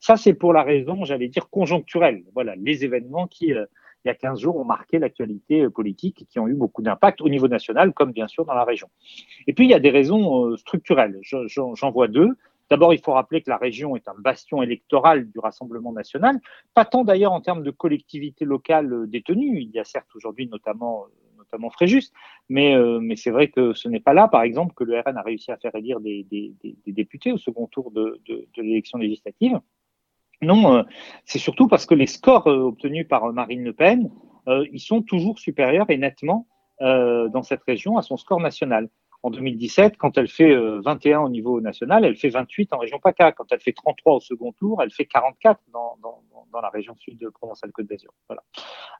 Ça, 0.00 0.16
c'est 0.16 0.34
pour 0.34 0.52
la 0.52 0.62
raison, 0.62 1.04
j'allais 1.04 1.28
dire, 1.28 1.50
conjoncturelle. 1.50 2.24
Voilà, 2.34 2.56
les 2.56 2.84
événements 2.84 3.26
qui, 3.26 3.52
euh, 3.52 3.66
il 4.04 4.08
y 4.08 4.10
a 4.10 4.14
15 4.14 4.40
jours, 4.40 4.56
ont 4.56 4.64
marqué 4.64 4.98
l'actualité 4.98 5.62
euh, 5.62 5.70
politique 5.70 6.22
et 6.22 6.24
qui 6.24 6.38
ont 6.38 6.48
eu 6.48 6.54
beaucoup 6.54 6.80
d'impact 6.80 7.20
au 7.20 7.28
niveau 7.28 7.48
national, 7.48 7.92
comme 7.92 8.12
bien 8.12 8.26
sûr 8.26 8.46
dans 8.46 8.54
la 8.54 8.64
région. 8.64 8.88
Et 9.46 9.52
puis, 9.52 9.66
il 9.66 9.70
y 9.70 9.74
a 9.74 9.78
des 9.78 9.90
raisons 9.90 10.46
euh, 10.46 10.56
structurelles. 10.56 11.18
J'en 11.22 11.90
vois 11.90 12.08
deux. 12.08 12.30
D'abord, 12.70 12.94
il 12.94 13.00
faut 13.00 13.12
rappeler 13.12 13.42
que 13.42 13.50
la 13.50 13.56
région 13.58 13.96
est 13.96 14.08
un 14.08 14.14
bastion 14.16 14.62
électoral 14.62 15.28
du 15.28 15.38
Rassemblement 15.40 15.92
national, 15.92 16.40
pas 16.72 16.84
tant 16.84 17.02
d'ailleurs 17.02 17.32
en 17.32 17.40
termes 17.40 17.64
de 17.64 17.72
collectivités 17.72 18.44
locales 18.44 19.08
détenues. 19.08 19.60
Il 19.60 19.70
y 19.70 19.80
a 19.80 19.84
certes 19.84 20.14
aujourd'hui 20.14 20.46
notamment 20.46 21.06
notamment 21.50 21.70
Fréjus. 21.70 22.12
Mais, 22.48 22.74
euh, 22.74 22.98
mais 23.00 23.16
c'est 23.16 23.30
vrai 23.30 23.48
que 23.48 23.72
ce 23.74 23.88
n'est 23.88 24.00
pas 24.00 24.14
là, 24.14 24.28
par 24.28 24.42
exemple, 24.42 24.74
que 24.74 24.84
le 24.84 24.98
RN 24.98 25.16
a 25.16 25.22
réussi 25.22 25.50
à 25.50 25.56
faire 25.56 25.74
élire 25.74 26.00
des, 26.00 26.26
députés 26.86 27.32
au 27.32 27.38
second 27.38 27.66
tour 27.66 27.90
de, 27.90 28.20
de, 28.26 28.48
de 28.56 28.62
l'élection 28.62 28.98
législative. 28.98 29.60
Non, 30.42 30.74
euh, 30.74 30.82
c'est 31.24 31.38
surtout 31.38 31.68
parce 31.68 31.86
que 31.86 31.94
les 31.94 32.06
scores 32.06 32.46
euh, 32.48 32.62
obtenus 32.62 33.06
par 33.06 33.32
Marine 33.32 33.64
Le 33.64 33.72
Pen 33.72 34.10
ils 34.72 34.80
sont 34.80 35.02
toujours 35.02 35.38
supérieurs 35.38 35.90
et 35.90 35.96
nettement 35.96 36.48
dans 36.80 37.42
cette 37.44 37.62
région 37.62 37.98
à 37.98 38.02
son 38.02 38.16
score 38.16 38.40
national 38.40 38.88
en 39.22 39.30
2017, 39.30 39.96
quand 39.98 40.16
elle 40.16 40.28
fait 40.28 40.54
21 40.54 41.20
euh, 41.20 41.24
au 41.24 41.28
niveau 41.28 41.60
national, 41.60 42.04
elle 42.04 42.16
fait 42.16 42.30
28 42.30 42.72
en 42.72 42.78
région 42.78 42.98
PACA. 42.98 43.32
Quand 43.32 43.44
elle 43.50 43.60
fait 43.60 43.72
33 43.72 44.14
au 44.14 44.20
second 44.20 44.52
tour, 44.52 44.82
elle 44.82 44.90
fait 44.90 45.04
44 45.04 45.60
dans, 45.72 45.98
dans, 46.02 46.22
dans 46.52 46.60
la 46.60 46.70
région 46.70 46.96
sud 46.96 47.18
de 47.18 47.28
Provence-Alpes-Côte 47.28 47.86
d'Azur. 47.86 48.12
Voilà. 48.28 48.42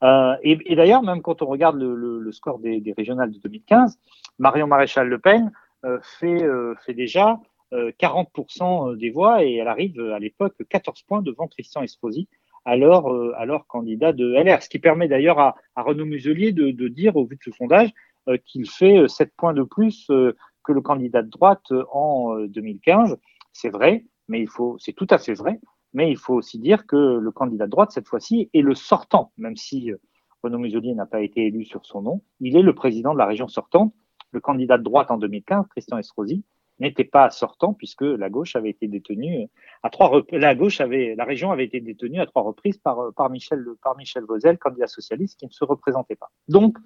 Euh, 0.03 0.37
et, 0.43 0.77
d'ailleurs, 0.77 1.03
même 1.03 1.23
quand 1.23 1.41
on 1.43 1.47
regarde 1.47 1.77
le, 1.77 1.95
le, 1.95 2.19
le 2.19 2.33
score 2.33 2.59
des, 2.59 2.81
des, 2.81 2.93
régionales 2.93 3.31
de 3.31 3.39
2015, 3.39 3.99
Marion 4.39 4.67
Maréchal 4.67 5.09
Le 5.09 5.19
Pen 5.19 5.53
euh, 5.85 5.99
fait, 6.03 6.43
euh, 6.43 6.75
fait 6.85 6.95
déjà 6.95 7.39
40% 7.73 8.97
des 8.97 9.11
voix 9.11 9.45
et 9.45 9.55
elle 9.55 9.69
arrive 9.69 10.01
à 10.13 10.19
l'époque 10.19 10.57
14 10.69 11.03
points 11.05 11.23
devant 11.23 11.47
Christian 11.47 11.83
Estrosi, 11.83 12.27
alors, 12.65 13.15
alors 13.37 13.69
candidat 13.69 14.13
de 14.13 14.35
LR. 14.35 14.61
Ce 14.61 14.69
qui 14.69 14.81
permet 14.81 15.07
d'ailleurs 15.07 15.39
à, 15.39 15.55
à 15.77 15.83
Renaud 15.83 16.05
Muselier 16.05 16.51
de, 16.51 16.73
de 16.73 16.89
dire, 16.89 17.15
au 17.15 17.25
vu 17.27 17.37
de 17.37 17.43
ce 17.45 17.53
sondage, 17.53 17.91
euh, 17.91 18.10
qu'il 18.47 18.69
fait 18.69 19.09
7 19.09 19.29
euh, 19.29 19.33
points 19.37 19.55
de 19.55 19.63
plus 19.63 20.07
euh, 20.11 20.37
que 20.65 20.73
le 20.73 20.81
candidat 20.81 21.23
de 21.23 21.31
droite 21.31 21.73
en 21.93 22.37
2015. 22.47 23.17
C'est 23.53 23.71
vrai, 23.71 24.05
mais 24.29 24.41
il 24.41 24.49
faut, 24.49 24.77
c'est 24.79 24.93
tout 24.93 25.07
à 25.11 25.19
fait 25.19 25.35
vrai, 25.35 25.61
mais 25.95 26.11
il 26.11 26.17
faut 26.17 26.35
aussi 26.35 26.59
dire 26.59 26.87
que 26.87 26.97
le 26.97 27.31
candidat 27.31 27.67
de 27.67 27.71
droite, 27.71 27.91
cette 27.93 28.07
fois-ci, 28.07 28.51
est 28.53 28.61
le 28.61 28.75
sortant, 28.75 29.33
même 29.39 29.57
si 29.57 29.93
Renaud 30.43 30.59
Muselier 30.59 30.95
n'a 30.95 31.07
pas 31.07 31.23
été 31.23 31.47
élu 31.47 31.65
sur 31.65 31.85
son 31.87 32.03
nom. 32.03 32.23
Il 32.41 32.57
est 32.57 32.63
le 32.63 32.75
président 32.75 33.13
de 33.13 33.19
la 33.19 33.27
région 33.27 33.49
sortante. 33.49 33.95
Le 34.33 34.41
candidat 34.41 34.79
de 34.79 34.85
droite 34.85 35.11
en 35.11 35.19
2015, 35.19 35.67
Christian 35.69 35.99
Estrosi, 35.99 36.45
n'était 36.81 37.05
pas 37.05 37.31
sortant 37.31 37.75
puisque 37.75 38.03
la 38.03 38.31
gauche 38.31 38.57
avait 38.57 38.71
été 38.71 38.89
détenue 38.89 39.49
à 39.83 39.91
trois 39.91 40.23
la 40.33 40.55
gauche 40.55 40.81
avait 40.81 41.15
la 41.15 41.25
région 41.25 41.53
avait 41.53 41.67
été 41.67 41.81
détenue 41.81 42.21
à 42.21 42.27
trois 42.27 42.43
reprises 42.43 42.79
par 42.79 43.13
par 43.15 43.31
Michel 43.31 43.65
par 43.83 43.97
Michel 43.97 44.25
candidat 44.59 44.87
socialiste 44.87 45.39
qui 45.39 45.47
ne 45.47 45.51
se 45.51 45.65
représentait 45.65 46.17
pas. 46.17 46.31
Donc 46.49 46.79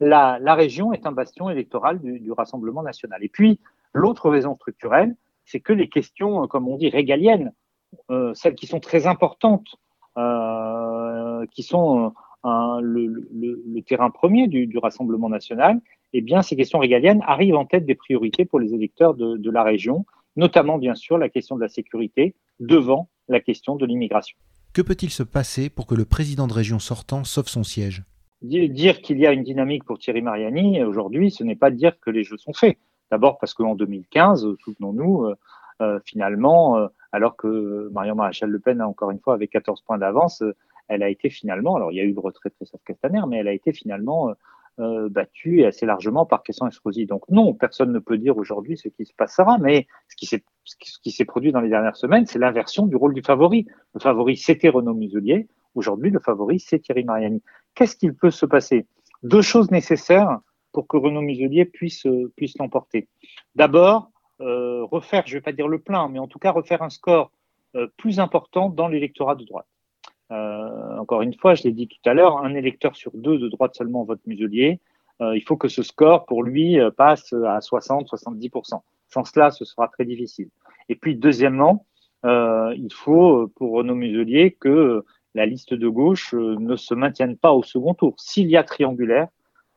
la, 0.00 0.54
région 0.54 0.92
est 0.92 1.06
un 1.06 1.12
bastion 1.12 1.50
électoral 1.50 2.00
du, 2.00 2.32
Rassemblement 2.32 2.82
national. 2.82 3.22
Et 3.22 3.28
puis, 3.28 3.60
l'autre 3.92 4.30
raison 4.30 4.56
structurelle, 4.56 5.14
c'est 5.44 5.60
que 5.60 5.72
les 5.72 5.88
questions, 5.88 6.46
comme 6.46 6.68
on 6.68 6.76
dit, 6.76 6.88
régaliennes, 6.88 7.52
euh, 8.10 8.32
celles 8.34 8.54
qui 8.54 8.66
sont 8.66 8.80
très 8.80 9.06
importantes, 9.06 9.76
euh, 10.16 11.44
qui 11.52 11.62
sont 11.62 12.12
euh, 12.44 12.80
le, 12.80 13.80
terrain 13.82 14.10
premier 14.10 14.46
du, 14.46 14.78
Rassemblement 14.78 15.28
national, 15.28 15.80
eh 16.12 16.20
bien, 16.20 16.42
ces 16.42 16.56
questions 16.56 16.78
régaliennes 16.78 17.22
arrivent 17.26 17.56
en 17.56 17.64
tête 17.64 17.86
des 17.86 17.94
priorités 17.94 18.44
pour 18.44 18.60
les 18.60 18.74
électeurs 18.74 19.14
de 19.14 19.50
la 19.50 19.62
région, 19.62 20.04
notamment, 20.36 20.78
bien 20.78 20.94
sûr, 20.94 21.18
la 21.18 21.28
question 21.28 21.56
de 21.56 21.60
la 21.60 21.68
sécurité 21.68 22.34
devant 22.60 23.08
la 23.28 23.40
question 23.40 23.76
de 23.76 23.86
l'immigration. 23.86 24.36
Que 24.72 24.82
peut-il 24.82 25.10
se 25.10 25.22
passer 25.22 25.68
pour 25.68 25.86
que 25.86 25.94
le 25.94 26.04
président 26.04 26.46
de 26.46 26.54
région 26.54 26.78
sortant 26.78 27.24
sauve 27.24 27.48
son 27.48 27.64
siège? 27.64 28.04
Dire 28.42 29.00
qu'il 29.00 29.18
y 29.18 29.26
a 29.26 29.32
une 29.32 29.42
dynamique 29.42 29.84
pour 29.84 29.98
Thierry 29.98 30.22
Mariani 30.22 30.82
aujourd'hui, 30.82 31.30
ce 31.30 31.44
n'est 31.44 31.56
pas 31.56 31.70
dire 31.70 31.98
que 32.00 32.10
les 32.10 32.24
jeux 32.24 32.38
sont 32.38 32.52
faits. 32.52 32.78
D'abord 33.10 33.38
parce 33.38 33.52
qu'en 33.52 33.74
2015, 33.74 34.56
soutenons-nous, 34.64 35.24
euh, 35.24 35.34
euh, 35.82 36.00
finalement, 36.04 36.78
euh, 36.78 36.88
alors 37.12 37.36
que 37.36 37.90
Marion 37.92 38.14
Maréchal 38.14 38.48
Le 38.48 38.58
Pen, 38.58 38.80
encore 38.80 39.10
une 39.10 39.20
fois, 39.20 39.34
avec 39.34 39.50
14 39.50 39.82
points 39.82 39.98
d'avance, 39.98 40.42
elle 40.88 41.02
a 41.02 41.10
été 41.10 41.28
finalement, 41.28 41.76
alors 41.76 41.92
il 41.92 41.96
y 41.96 42.00
a 42.00 42.04
eu 42.04 42.14
le 42.14 42.20
retrait 42.20 42.48
de 42.48 42.54
Christophe 42.54 42.82
Castaner, 42.84 43.20
mais 43.28 43.36
elle 43.38 43.48
a 43.48 43.52
été 43.52 43.72
finalement 43.72 44.32
battue 44.78 45.64
assez 45.64 45.84
largement 45.84 46.24
par 46.24 46.42
Christian 46.42 46.66
Estrosi. 46.66 47.04
Donc 47.04 47.28
non, 47.28 47.52
personne 47.52 47.92
ne 47.92 47.98
peut 47.98 48.16
dire 48.16 48.38
aujourd'hui 48.38 48.78
ce 48.78 48.88
qui 48.88 49.04
se 49.04 49.12
passera, 49.12 49.58
mais 49.58 49.86
ce 50.08 50.16
qui 50.16 51.10
s'est 51.10 51.24
produit 51.26 51.52
dans 51.52 51.60
les 51.60 51.68
dernières 51.68 51.96
semaines, 51.96 52.24
c'est 52.26 52.38
l'inversion 52.38 52.86
du 52.86 52.96
rôle 52.96 53.12
du 53.12 53.22
favori. 53.22 53.66
Le 53.94 54.00
favori, 54.00 54.36
c'était 54.38 54.70
Renaud 54.70 54.94
Muselier. 54.94 55.46
Aujourd'hui, 55.74 56.10
le 56.10 56.20
favori, 56.20 56.60
c'est 56.60 56.80
Thierry 56.80 57.04
Mariani. 57.04 57.42
Qu'est-ce 57.74 57.96
qu'il 57.96 58.14
peut 58.14 58.30
se 58.30 58.46
passer? 58.46 58.86
Deux 59.22 59.42
choses 59.42 59.70
nécessaires 59.70 60.38
pour 60.72 60.86
que 60.86 60.96
Renaud 60.96 61.20
Muselier 61.20 61.64
puisse, 61.64 62.06
euh, 62.06 62.32
l'emporter. 62.58 63.08
D'abord, 63.54 64.10
euh, 64.40 64.84
refaire, 64.84 65.24
je 65.26 65.34
ne 65.34 65.38
vais 65.38 65.42
pas 65.42 65.52
dire 65.52 65.68
le 65.68 65.78
plein, 65.78 66.08
mais 66.08 66.18
en 66.18 66.26
tout 66.26 66.38
cas 66.38 66.50
refaire 66.50 66.82
un 66.82 66.90
score 66.90 67.30
euh, 67.76 67.86
plus 67.96 68.18
important 68.18 68.68
dans 68.68 68.88
l'électorat 68.88 69.34
de 69.34 69.44
droite. 69.44 69.66
Encore 70.98 71.20
une 71.20 71.34
fois, 71.34 71.54
je 71.54 71.64
l'ai 71.64 71.72
dit 71.72 71.88
tout 71.88 72.08
à 72.08 72.14
l'heure, 72.14 72.38
un 72.38 72.54
électeur 72.54 72.96
sur 72.96 73.10
deux 73.12 73.36
de 73.38 73.48
droite 73.48 73.74
seulement 73.74 74.02
vote 74.04 74.20
Muselier. 74.26 74.80
Il 75.20 75.42
faut 75.46 75.58
que 75.58 75.68
ce 75.68 75.82
score, 75.82 76.24
pour 76.24 76.42
lui, 76.42 76.78
passe 76.96 77.34
à 77.34 77.58
60-70%. 77.58 78.80
Sans 79.08 79.24
cela, 79.24 79.50
ce 79.50 79.66
sera 79.66 79.88
très 79.88 80.06
difficile. 80.06 80.48
Et 80.88 80.94
puis, 80.94 81.16
deuxièmement, 81.16 81.84
il 82.24 82.88
faut 82.94 83.48
pour 83.56 83.72
Renaud 83.72 83.94
Muselier 83.94 84.52
que 84.58 85.04
la 85.34 85.46
liste 85.46 85.74
de 85.74 85.88
gauche 85.88 86.34
euh, 86.34 86.56
ne 86.58 86.76
se 86.76 86.94
maintienne 86.94 87.36
pas 87.36 87.52
au 87.52 87.62
second 87.62 87.94
tour. 87.94 88.14
S'il 88.18 88.48
y 88.50 88.56
a 88.56 88.64
triangulaire, 88.64 89.28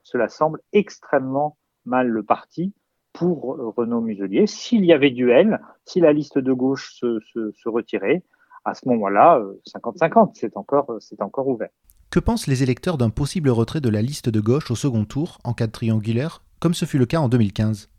cela 0.03 0.27
semble 0.27 0.59
extrêmement 0.73 1.57
mal 1.85 2.07
le 2.07 2.23
parti 2.23 2.73
pour 3.13 3.55
euh, 3.55 3.69
Renaud 3.75 4.01
Muselier. 4.01 4.47
S'il 4.47 4.85
y 4.85 4.93
avait 4.93 5.11
duel, 5.11 5.59
si 5.85 5.99
la 5.99 6.13
liste 6.13 6.37
de 6.37 6.53
gauche 6.53 6.93
se, 6.99 7.69
retirait, 7.69 8.23
à 8.65 8.73
ce 8.73 8.87
moment-là, 8.89 9.41
50-50, 9.67 10.27
euh, 10.27 10.31
c'est 10.33 10.57
encore, 10.57 10.95
c'est 10.99 11.21
encore 11.21 11.47
ouvert. 11.47 11.69
Que 12.09 12.19
pensent 12.19 12.47
les 12.47 12.63
électeurs 12.63 12.97
d'un 12.97 13.09
possible 13.09 13.49
retrait 13.49 13.81
de 13.81 13.89
la 13.89 14.01
liste 14.01 14.29
de 14.29 14.39
gauche 14.39 14.71
au 14.71 14.75
second 14.75 15.05
tour 15.05 15.39
en 15.43 15.53
cas 15.53 15.67
de 15.67 15.71
triangulaire, 15.71 16.43
comme 16.59 16.73
ce 16.73 16.85
fut 16.85 16.97
le 16.97 17.05
cas 17.05 17.19
en 17.19 17.29
2015 17.29 17.89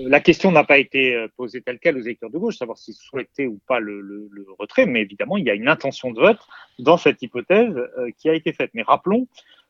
la 0.00 0.20
question 0.20 0.50
n'a 0.50 0.64
pas 0.64 0.78
été 0.78 1.14
euh, 1.14 1.28
posée 1.36 1.62
telle 1.62 1.78
quelle 1.78 1.96
aux 1.96 2.02
électeurs 2.02 2.30
de 2.30 2.38
gauche, 2.38 2.56
savoir 2.56 2.78
s'ils 2.78 2.94
souhaitaient 2.94 3.46
ou 3.46 3.60
pas 3.66 3.80
le, 3.80 4.28
retrait, 4.58 4.86
mais 4.86 5.02
évidemment, 5.02 5.36
il 5.36 5.44
y 5.44 5.50
a 5.50 5.54
une 5.54 5.68
intention 5.68 6.10
de 6.10 6.20
vote 6.20 6.40
dans 6.78 6.96
cette 6.96 7.22
hypothèse 7.22 7.76
euh, 7.76 8.10
qui 8.18 8.28
a 8.28 8.34
été 8.34 8.52
faite. 8.52 8.70
Mais 8.74 8.82
rappelons 8.82 9.28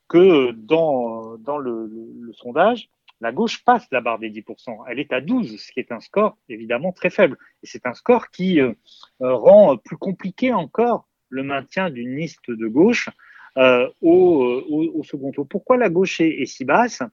que 0.08 0.52
dans, 0.52 1.36
dans 1.38 1.58
le, 1.58 1.90
sondage, 2.34 2.88
la 3.20 3.32
gauche 3.32 3.64
passe 3.64 3.86
la 3.90 4.00
barre 4.00 4.18
des 4.18 4.30
10%. 4.30 4.84
Elle 4.88 4.98
est 4.98 5.12
à 5.12 5.20
12, 5.20 5.58
ce 5.58 5.72
qui 5.72 5.80
est 5.80 5.92
un 5.92 6.00
score 6.00 6.36
évidemment 6.48 6.92
très 6.92 7.10
faible. 7.10 7.38
Et 7.62 7.66
c'est 7.66 7.86
un 7.86 7.94
score 7.94 8.30
qui 8.30 8.60
euh, 8.60 8.74
rend 9.20 9.76
plus 9.76 9.96
compliqué 9.96 10.52
encore 10.52 11.06
le 11.28 11.42
maintien 11.42 11.90
d'une 11.90 12.16
liste 12.16 12.50
de 12.50 12.66
gauche 12.66 13.08
euh, 13.56 13.88
au, 14.02 15.02
second 15.04 15.30
tour. 15.30 15.46
Pourquoi 15.48 15.76
la 15.76 15.88
gauche 15.88 16.20
est, 16.20 16.44
si 16.46 16.64
basse? 16.64 17.02
euh, 17.02 17.06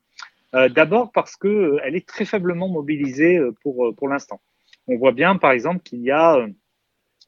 d'abord 0.53 1.12
parce 1.12 1.38
qu'elle 1.38 1.51
euh, 1.51 1.93
est 1.93 2.08
très 2.08 2.25
faiblement 2.25 2.67
mobilisée 2.67 3.38
euh, 3.38 3.53
pour, 3.63 3.93
pour 3.96 4.10
l'instant. 4.10 4.41
On 4.88 4.98
voit 4.98 5.13
bien, 5.13 5.38
par 5.38 5.51
exemple, 5.51 5.81
qu'il 5.84 6.01
y 6.01 6.12
a 6.12 6.46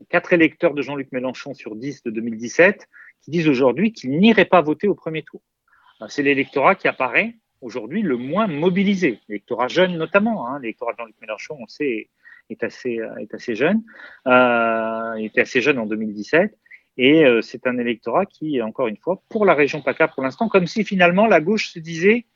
quatre 0.10 0.34
électeurs 0.34 0.74
de 0.74 0.82
Jean-Luc 0.82 1.12
Mélenchon 1.12 1.53
sur 1.53 1.75
10 1.75 2.03
de 2.03 2.12
2017 2.12 2.88
qui 3.22 3.32
disent 3.32 3.48
aujourd'hui 3.48 3.94
qu'ils 3.94 4.18
n'iraient 4.20 4.46
pas 4.46 4.62
voter 4.62 4.88
au 4.88 4.96
premier 4.96 5.24
tour. 5.24 5.42
C'est 6.10 6.24
l'électorat 6.24 6.75
qui 6.75 6.89
apparaît 6.89 7.36
aujourd'hui 7.62 8.01
le 8.01 8.18
moins 8.18 8.48
mobilisé, 8.48 9.20
l'électorat 9.30 9.70
jeune 9.70 9.98
notamment. 9.98 10.48
Hein. 10.48 10.60
L'électorat 10.60 10.92
de 10.92 10.98
Jean-Luc 10.98 11.15
Mélenchon, 11.22 11.58
on 11.62 11.68
sait, 11.68 12.10
est 12.50 12.63
assez, 12.63 13.00
est 13.22 13.34
assez 13.34 13.56
jeune, 13.56 13.84
euh, 14.27 15.13
était 15.13 15.42
assez 15.42 15.62
jeune 15.62 15.80
en 15.80 15.86
2017. 15.86 16.58
Et 16.98 17.24
c'est 17.42 17.65
un 17.65 17.77
électorat 17.77 18.25
qui, 18.25 18.62
encore 18.62 18.88
une 18.88 18.98
fois, 18.98 19.24
pour 19.30 19.46
la 19.46 19.53
région 19.53 19.82
PACA 19.82 20.10
pour 20.10 20.22
l'instant, 20.22 20.50
comme 20.50 20.68
si 20.68 20.84
finalement 20.84 21.25
la 21.25 21.39
gauche 21.39 21.72
se 21.72 21.80
disait 21.80 22.25
euh, 22.25 22.33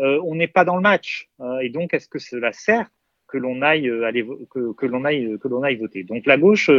on 0.00 0.34
n'est 0.34 0.48
pas 0.48 0.64
dans 0.64 0.76
le 0.76 0.82
match. 0.82 1.28
Euh, 1.40 1.58
et 1.60 1.68
donc, 1.68 1.94
est-ce 1.94 2.08
que 2.08 2.18
cela 2.18 2.52
sert 2.52 2.88
que 3.28 3.38
l'on 3.38 3.62
aille, 3.62 3.88
euh, 3.88 4.06
aller, 4.06 4.26
que, 4.50 4.86
l'on 4.86 5.04
aille, 5.04 5.38
que 5.40 5.48
l'on 5.48 5.62
aille 5.62 5.76
voter? 5.76 6.04
Donc, 6.04 6.26
la 6.26 6.36
gauche, 6.36 6.70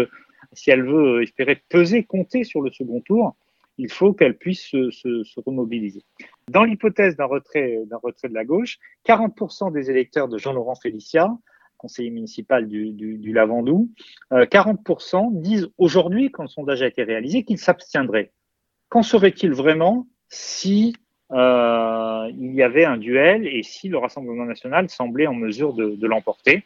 si 0.54 0.72
elle 0.72 0.84
veut 0.84 1.24
espérer 1.24 1.62
peser, 1.70 2.04
compter 2.04 2.44
sur 2.44 2.62
le 2.62 2.72
second 2.72 3.01
tour, 3.01 3.36
il 3.78 3.92
faut 3.92 4.13
qu'elle 4.13 4.38
puisse 4.38 4.66
se, 4.66 5.40
remobiliser. 5.40 6.04
Dans 6.50 6.63
l'hypothèse 6.63 7.16
d'un 7.16 7.25
retrait, 7.25 7.80
d'un 7.86 8.00
retrait 8.01 8.30
de 8.30 8.34
la 8.34 8.46
gauche, 8.46 8.78
40% 9.08 9.72
des 9.72 9.90
électeurs 9.90 10.28
de 10.28 10.38
Jean-Laurent 10.38 10.75
Félicia, 10.75 11.30
conseiller 11.78 12.12
municipal 12.12 12.68
du, 12.68 12.92
du, 12.92 13.34
Lavandou, 13.34 13.90
40% 14.32 15.42
disent 15.42 15.72
aujourd'hui, 15.80 16.30
quand 16.30 16.44
le 16.44 16.50
sondage 16.50 16.84
a 16.84 16.88
été 16.88 17.01
réalisé, 17.01 17.44
qu'ils 17.44 17.58
s'abstiendraient. 17.58 18.32
Qu'en 18.90 19.01
serait-il 19.01 19.54
vraiment 19.54 20.08
si 20.28 20.94
euh, 21.32 22.30
il 22.38 22.54
y 22.54 22.64
avait 22.64 22.86
un 22.86 22.98
duel 22.98 23.48
et 23.48 23.64
si 23.64 23.88
le 23.88 23.98
Rassemblement 23.98 24.46
national 24.46 24.90
semblait 24.90 25.28
en 25.28 25.34
mesure 25.34 25.74
de, 25.74 26.08
l'emporter. 26.08 26.64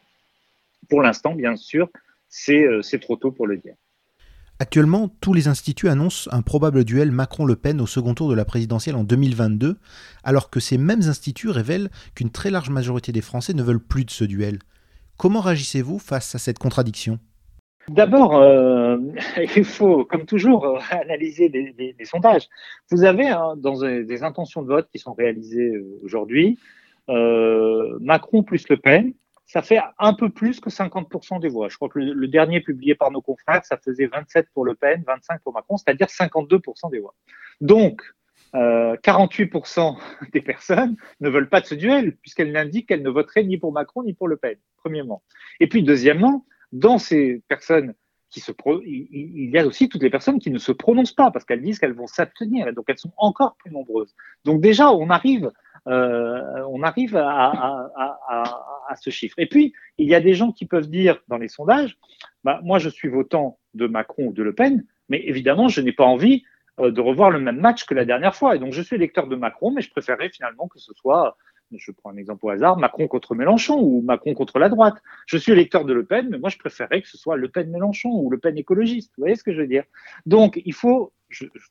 Pour 0.90 1.02
l'instant, 1.02 1.34
bien 1.34 1.56
sûr, 1.56 1.90
euh, 2.50 2.82
c'est 2.82 3.00
trop 3.00 3.16
tôt 3.16 3.32
pour 3.32 3.48
le 3.48 3.58
dire. 3.58 3.76
Actuellement, 4.58 5.10
tous 5.20 5.34
les 5.34 5.50
instituts 5.50 5.90
annoncent 5.90 6.30
un 6.32 6.42
probable 6.42 6.86
duel 6.86 7.12
Macron-Le 7.12 7.58
Pen 7.58 7.82
au 7.82 7.88
second 7.88 8.14
tour 8.14 8.30
de 8.30 8.36
la 8.36 8.46
présidentielle 8.46 8.96
en 8.96 9.04
2022, 9.04 9.78
alors 10.24 10.50
que 10.50 10.62
ces 10.62 10.78
mêmes 10.78 11.02
instituts 11.02 11.50
révèlent 11.50 11.90
qu'une 12.16 12.32
très 12.32 12.52
large 12.52 12.70
majorité 12.70 13.12
des 13.12 13.22
Français 13.22 13.54
ne 13.54 13.64
veulent 13.64 13.84
plus 13.84 14.06
de 14.06 14.12
ce 14.12 14.24
duel. 14.24 14.60
Comment 15.18 15.42
réagissez-vous 15.42 16.00
face 16.00 16.36
à 16.36 16.40
cette 16.40 16.58
contradiction? 16.58 17.20
D'abord, 17.90 18.36
euh, 18.38 18.98
il 19.56 19.64
faut, 19.64 20.06
comme 20.06 20.26
toujours, 20.26 20.66
euh, 20.66 20.80
analyser 20.90 21.50
les, 21.50 22.06
sondages. 22.06 22.48
Vous 22.90 23.04
avez 23.04 23.28
hein, 23.28 23.54
dans 23.58 23.80
des, 23.80 24.24
intentions 24.24 24.64
de 24.64 24.68
vote 24.68 24.88
qui 24.92 25.00
sont 25.00 25.14
réalisées 25.14 25.76
euh, 25.76 26.00
aujourd'hui, 26.04 26.60
Macron 27.08 28.42
plus 28.42 28.68
Le 28.70 28.78
Pen, 28.78 29.14
ça 29.46 29.62
fait 29.62 29.80
un 30.00 30.14
peu 30.16 30.30
plus 30.30 30.60
que 30.60 30.72
50% 30.72 31.40
des 31.40 31.50
voix. 31.50 31.70
Je 31.70 31.76
crois 31.76 31.90
que 31.90 32.00
le, 32.00 32.28
dernier 32.28 32.62
publié 32.62 32.96
par 32.96 33.12
nos 33.12 33.22
confrères, 33.22 33.64
ça 33.64 33.78
faisait 33.78 34.08
27 34.08 34.48
pour 34.52 34.66
Le 34.66 34.74
Pen, 34.74 35.04
25 35.06 35.42
pour 35.44 35.54
Macron, 35.54 35.78
c'est-à-dire 35.78 36.08
52% 36.08 36.90
des 36.90 37.00
voix. 37.00 37.14
Donc, 37.62 38.02
48% 38.56 39.98
des 40.34 40.42
personnes 40.42 40.96
ne 41.20 41.30
veulent 41.30 41.50
pas 41.50 41.62
de 41.62 41.68
ce 41.68 41.76
duel, 41.76 42.16
puisqu'elles 42.18 42.52
n'indiquent 42.52 42.88
qu'elles 42.88 43.04
ne 43.04 43.10
voteraient 43.10 43.44
ni 43.44 43.58
pour 43.60 43.72
Macron 43.72 44.02
ni 44.04 44.14
pour 44.14 44.28
Le 44.28 44.38
Pen, 44.38 44.58
premièrement. 44.78 45.22
Et 45.60 45.68
puis, 45.68 45.84
deuxièmement, 45.84 46.44
dans 46.76 46.98
ces 46.98 47.42
personnes 47.48 47.94
qui 48.30 48.42
se 48.42 48.52
il 48.86 49.50
y 49.50 49.58
a 49.58 49.66
aussi 49.66 49.88
toutes 49.88 50.04
les 50.04 50.10
personnes 50.10 50.40
qui 50.40 50.52
ne 50.52 50.58
se 50.58 50.74
prononcent 50.74 51.14
pas, 51.14 51.32
parce 51.32 51.46
qu'elles 51.46 51.62
disent 51.62 51.80
qu'elles 51.80 51.94
vont 51.94 52.08
s'abstenir, 52.08 52.68
et 52.68 52.74
donc 52.74 52.86
elles 52.90 52.98
sont 52.98 53.14
encore 53.18 53.56
plus 53.58 53.72
nombreuses. 53.72 54.14
Donc 54.44 54.60
déjà, 54.60 54.92
on 54.92 55.10
arrive, 55.10 55.52
euh, 55.88 56.42
on 56.70 56.84
arrive 56.84 57.16
à, 57.16 57.90
à, 57.98 58.96
ce 58.98 59.10
chiffre. 59.10 59.40
Et 59.40 59.46
puis, 59.46 59.74
il 59.98 60.10
y 60.10 60.16
a 60.16 60.20
des 60.20 60.34
gens 60.34 60.52
qui 60.52 60.66
peuvent 60.66 60.90
dire 60.90 61.22
dans 61.30 61.38
les 61.38 61.48
sondages, 61.48 61.98
bah, 62.44 62.60
moi 62.64 62.78
je 62.78 62.90
suis 62.90 63.08
votant 63.08 63.58
de 63.74 63.88
Macron 63.88 64.28
ou 64.28 64.34
de 64.34 64.44
Le 64.44 64.54
Pen, 64.54 64.86
mais 65.08 65.22
évidemment, 65.26 65.70
je 65.70 65.80
n'ai 65.80 65.94
pas 65.94 66.06
envie 66.06 66.44
euh, 66.82 66.92
de 66.92 67.00
revoir 67.00 67.30
le 67.32 67.40
même 67.40 67.60
match 67.60 67.86
que 67.86 67.94
la 67.94 68.04
dernière 68.04 68.36
fois. 68.36 68.56
Et 68.56 68.60
donc, 68.60 68.74
je 68.74 68.82
suis 68.82 68.98
électeur 68.98 69.28
de 69.28 69.36
Macron, 69.38 69.72
mais 69.72 69.82
je 69.82 69.92
préférerais 69.92 70.30
finalement 70.30 70.68
que 70.68 70.80
ce 70.80 70.94
soit, 70.94 71.38
je 71.72 71.92
prends 71.92 72.12
un 72.12 72.18
exemple 72.18 72.46
au 72.46 72.50
hasard, 72.50 72.78
Macron 72.78 73.08
contre 73.08 73.36
Mélenchon 73.36 73.80
ou 73.80 74.02
Macron 74.02 74.34
contre 74.34 74.60
la 74.60 74.70
droite. 74.70 74.96
Je 75.26 75.38
suis 75.38 75.52
électeur 75.52 75.86
de 75.86 75.94
Le 75.94 76.06
Pen, 76.06 76.28
mais 76.30 76.38
moi, 76.38 76.50
je 76.50 76.58
préférerais 76.58 77.02
que 77.02 77.08
ce 77.08 77.18
soit 77.18 77.38
Le 77.38 77.50
Pen-Mélenchon 77.50 78.10
ou 78.10 78.30
Le 78.30 78.38
Pen 78.38 78.58
écologiste. 78.58 79.12
Vous 79.18 79.24
voyez 79.24 79.36
ce 79.36 79.44
que 79.44 79.54
je 79.54 79.62
veux 79.62 79.68
dire? 79.68 79.84
Donc, 80.26 80.62
il 80.64 80.74
faut 80.74 81.14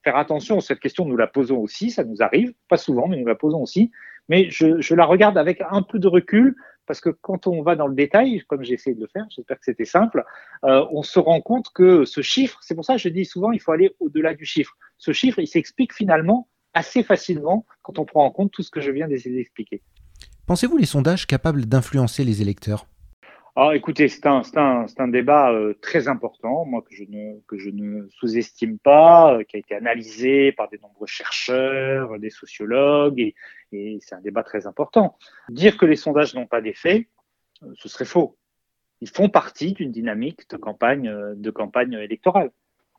faire 0.02 0.16
attention. 0.16 0.60
Cette 0.60 0.80
question, 0.80 1.04
nous 1.04 1.16
la 1.16 1.26
posons 1.26 1.58
aussi, 1.58 1.90
ça 1.90 2.04
nous 2.04 2.22
arrive, 2.22 2.52
pas 2.68 2.76
souvent, 2.76 3.08
mais 3.08 3.16
nous 3.16 3.26
la 3.26 3.34
posons 3.34 3.62
aussi. 3.62 3.90
Mais 4.28 4.48
je, 4.50 4.94
la 4.94 5.04
regarde 5.04 5.36
avec 5.38 5.62
un 5.70 5.82
peu 5.82 5.98
de 5.98 6.08
recul 6.08 6.56
parce 6.86 7.00
que 7.00 7.10
quand 7.10 7.46
on 7.46 7.62
va 7.62 7.76
dans 7.76 7.86
le 7.86 7.94
détail, 7.94 8.42
comme 8.46 8.62
j'ai 8.62 8.74
essayé 8.74 8.94
de 8.94 9.00
le 9.00 9.06
faire, 9.06 9.24
j'espère 9.30 9.58
que 9.58 9.64
c'était 9.64 9.86
simple, 9.86 10.22
euh, 10.64 10.84
on 10.92 11.02
se 11.02 11.18
rend 11.18 11.40
compte 11.40 11.70
que 11.72 12.04
ce 12.04 12.20
chiffre, 12.20 12.58
c'est 12.62 12.74
pour 12.74 12.84
ça 12.84 12.94
que 12.94 13.00
je 13.00 13.08
dis 13.08 13.24
souvent, 13.24 13.52
il 13.52 13.60
faut 13.60 13.72
aller 13.72 13.94
au-delà 14.00 14.34
du 14.34 14.44
chiffre. 14.44 14.76
Ce 14.98 15.12
chiffre, 15.12 15.38
il 15.38 15.46
s'explique 15.46 15.94
finalement 15.94 16.48
assez 16.74 17.02
facilement 17.02 17.64
quand 17.82 17.98
on 17.98 18.04
prend 18.04 18.24
en 18.24 18.30
compte 18.30 18.52
tout 18.52 18.62
ce 18.62 18.70
que 18.70 18.80
je 18.80 18.90
viens 18.90 19.08
d'essayer 19.08 19.36
d'expliquer. 19.36 19.82
Pensez-vous 20.46 20.76
les 20.76 20.86
sondages 20.86 21.26
capables 21.26 21.64
d'influencer 21.64 22.24
les 22.24 22.42
électeurs? 22.42 22.86
Alors, 23.56 23.72
écoutez, 23.72 24.08
c'est 24.08 24.26
un, 24.26 24.42
un, 24.56 24.86
un, 24.98 25.08
débat 25.08 25.52
euh, 25.52 25.74
très 25.80 26.08
important, 26.08 26.64
moi 26.64 26.82
que 26.82 26.92
je 26.92 27.04
ne, 27.04 27.38
que 27.46 27.56
je 27.56 27.70
ne 27.70 28.08
sous-estime 28.08 28.80
pas, 28.80 29.32
euh, 29.32 29.44
qui 29.44 29.54
a 29.54 29.60
été 29.60 29.76
analysé 29.76 30.50
par 30.50 30.68
des 30.68 30.78
nombreux 30.78 31.06
chercheurs, 31.06 32.18
des 32.18 32.30
sociologues, 32.30 33.20
et, 33.20 33.36
et 33.70 33.98
c'est 34.00 34.16
un 34.16 34.20
débat 34.20 34.42
très 34.42 34.66
important. 34.66 35.16
Dire 35.50 35.78
que 35.78 35.86
les 35.86 35.94
sondages 35.94 36.34
n'ont 36.34 36.48
pas 36.48 36.60
d'effet, 36.60 37.06
euh, 37.62 37.72
ce 37.76 37.88
serait 37.88 38.04
faux. 38.04 38.36
Ils 39.00 39.08
font 39.08 39.28
partie 39.28 39.72
d'une 39.72 39.92
dynamique 39.92 40.50
de 40.50 40.56
campagne, 40.56 41.12
de 41.36 41.50
campagne 41.50 41.92
électorale. 41.94 42.50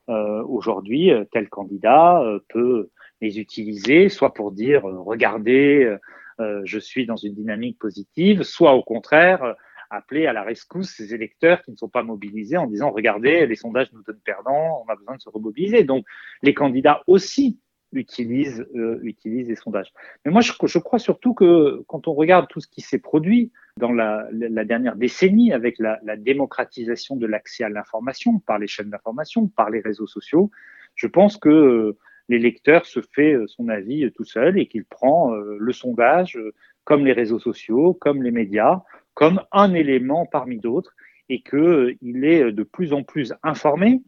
Aujourd'hui, 0.08 1.10
tel 1.32 1.50
candidat 1.50 2.22
peut 2.50 2.92
les 3.22 3.40
utiliser, 3.40 4.10
soit 4.10 4.34
pour 4.34 4.52
dire 4.52 4.84
regardez, 4.84 5.96
je 6.40 6.80
suis 6.80 7.06
dans 7.06 7.16
une 7.16 7.34
dynamique 7.34 7.80
positive, 7.80 8.44
soit 8.44 8.74
au 8.74 8.84
contraire 8.84 9.56
appeler 9.90 10.28
à 10.28 10.34
la 10.34 10.44
rescousse 10.44 10.96
ces 10.96 11.14
électeurs 11.14 11.62
qui 11.62 11.72
ne 11.72 11.78
sont 11.78 11.90
pas 11.90 12.04
mobilisés 12.04 12.58
en 12.58 12.68
disant 12.68 12.92
regardez, 12.92 13.46
les 13.46 13.56
sondages 13.56 13.92
nous 13.94 14.04
donnent 14.04 14.22
perdants, 14.24 14.84
on 14.86 14.92
a 14.92 14.96
besoin 14.96 15.16
de 15.16 15.22
se 15.22 15.30
remobiliser. 15.30 15.84
Donc 15.84 16.06
les 16.42 16.54
candidats 16.54 17.02
aussi 17.08 17.60
utilisent, 17.94 18.66
euh, 18.76 19.00
utilisent 19.04 19.48
les 19.48 19.56
sondages. 19.56 19.92
Mais 20.26 20.32
moi, 20.32 20.42
je, 20.42 20.80
crois 20.80 21.00
surtout 21.00 21.34
que 21.34 21.84
quand 21.88 22.08
on 22.08 22.14
regarde 22.14 22.48
tout 22.50 22.60
ce 22.60 22.68
qui 22.68 22.82
s'est 22.82 23.00
produit 23.00 23.52
dans 23.78 23.92
la, 23.92 24.28
dernière 24.66 24.96
décennie 24.96 25.54
avec 25.54 25.80
la 25.80 26.18
démocratisation 26.18 27.16
de 27.16 27.26
l'accès 27.26 27.64
à 27.64 27.70
l'information 27.70 28.40
par 28.40 28.60
les 28.60 28.68
chaînes 28.68 28.90
d'information, 28.90 29.48
par 29.48 29.70
les 29.70 29.80
réseaux 29.80 30.08
sociaux, 30.08 30.52
je 30.96 31.08
pense 31.08 31.38
que 31.38 31.98
euh, 32.30 32.34
l'électeur 32.34 32.86
se 32.86 33.02
fait 33.14 33.34
euh, 33.34 33.48
son 33.48 33.70
avis 33.70 34.12
tout 34.12 34.26
seul 34.26 34.58
et 34.60 34.68
qu'il 34.68 34.86
prend 34.86 35.34
le 35.34 35.74
sondage 35.74 36.40
comme 36.84 37.06
les 37.06 37.14
réseaux 37.14 37.40
sociaux, 37.40 37.94
comme 37.94 38.24
les 38.24 38.32
médias, 38.32 38.82
comme 39.14 39.42
un 39.52 39.74
élément 39.74 40.26
parmi 40.26 40.60
d'autres 40.60 40.94
et 41.30 41.42
qu'il 41.42 41.60
euh, 41.60 41.96
est 42.02 42.52
de 42.52 42.64
plus 42.64 42.94
en 42.94 43.04
plus 43.04 43.34
informé. 43.44 44.02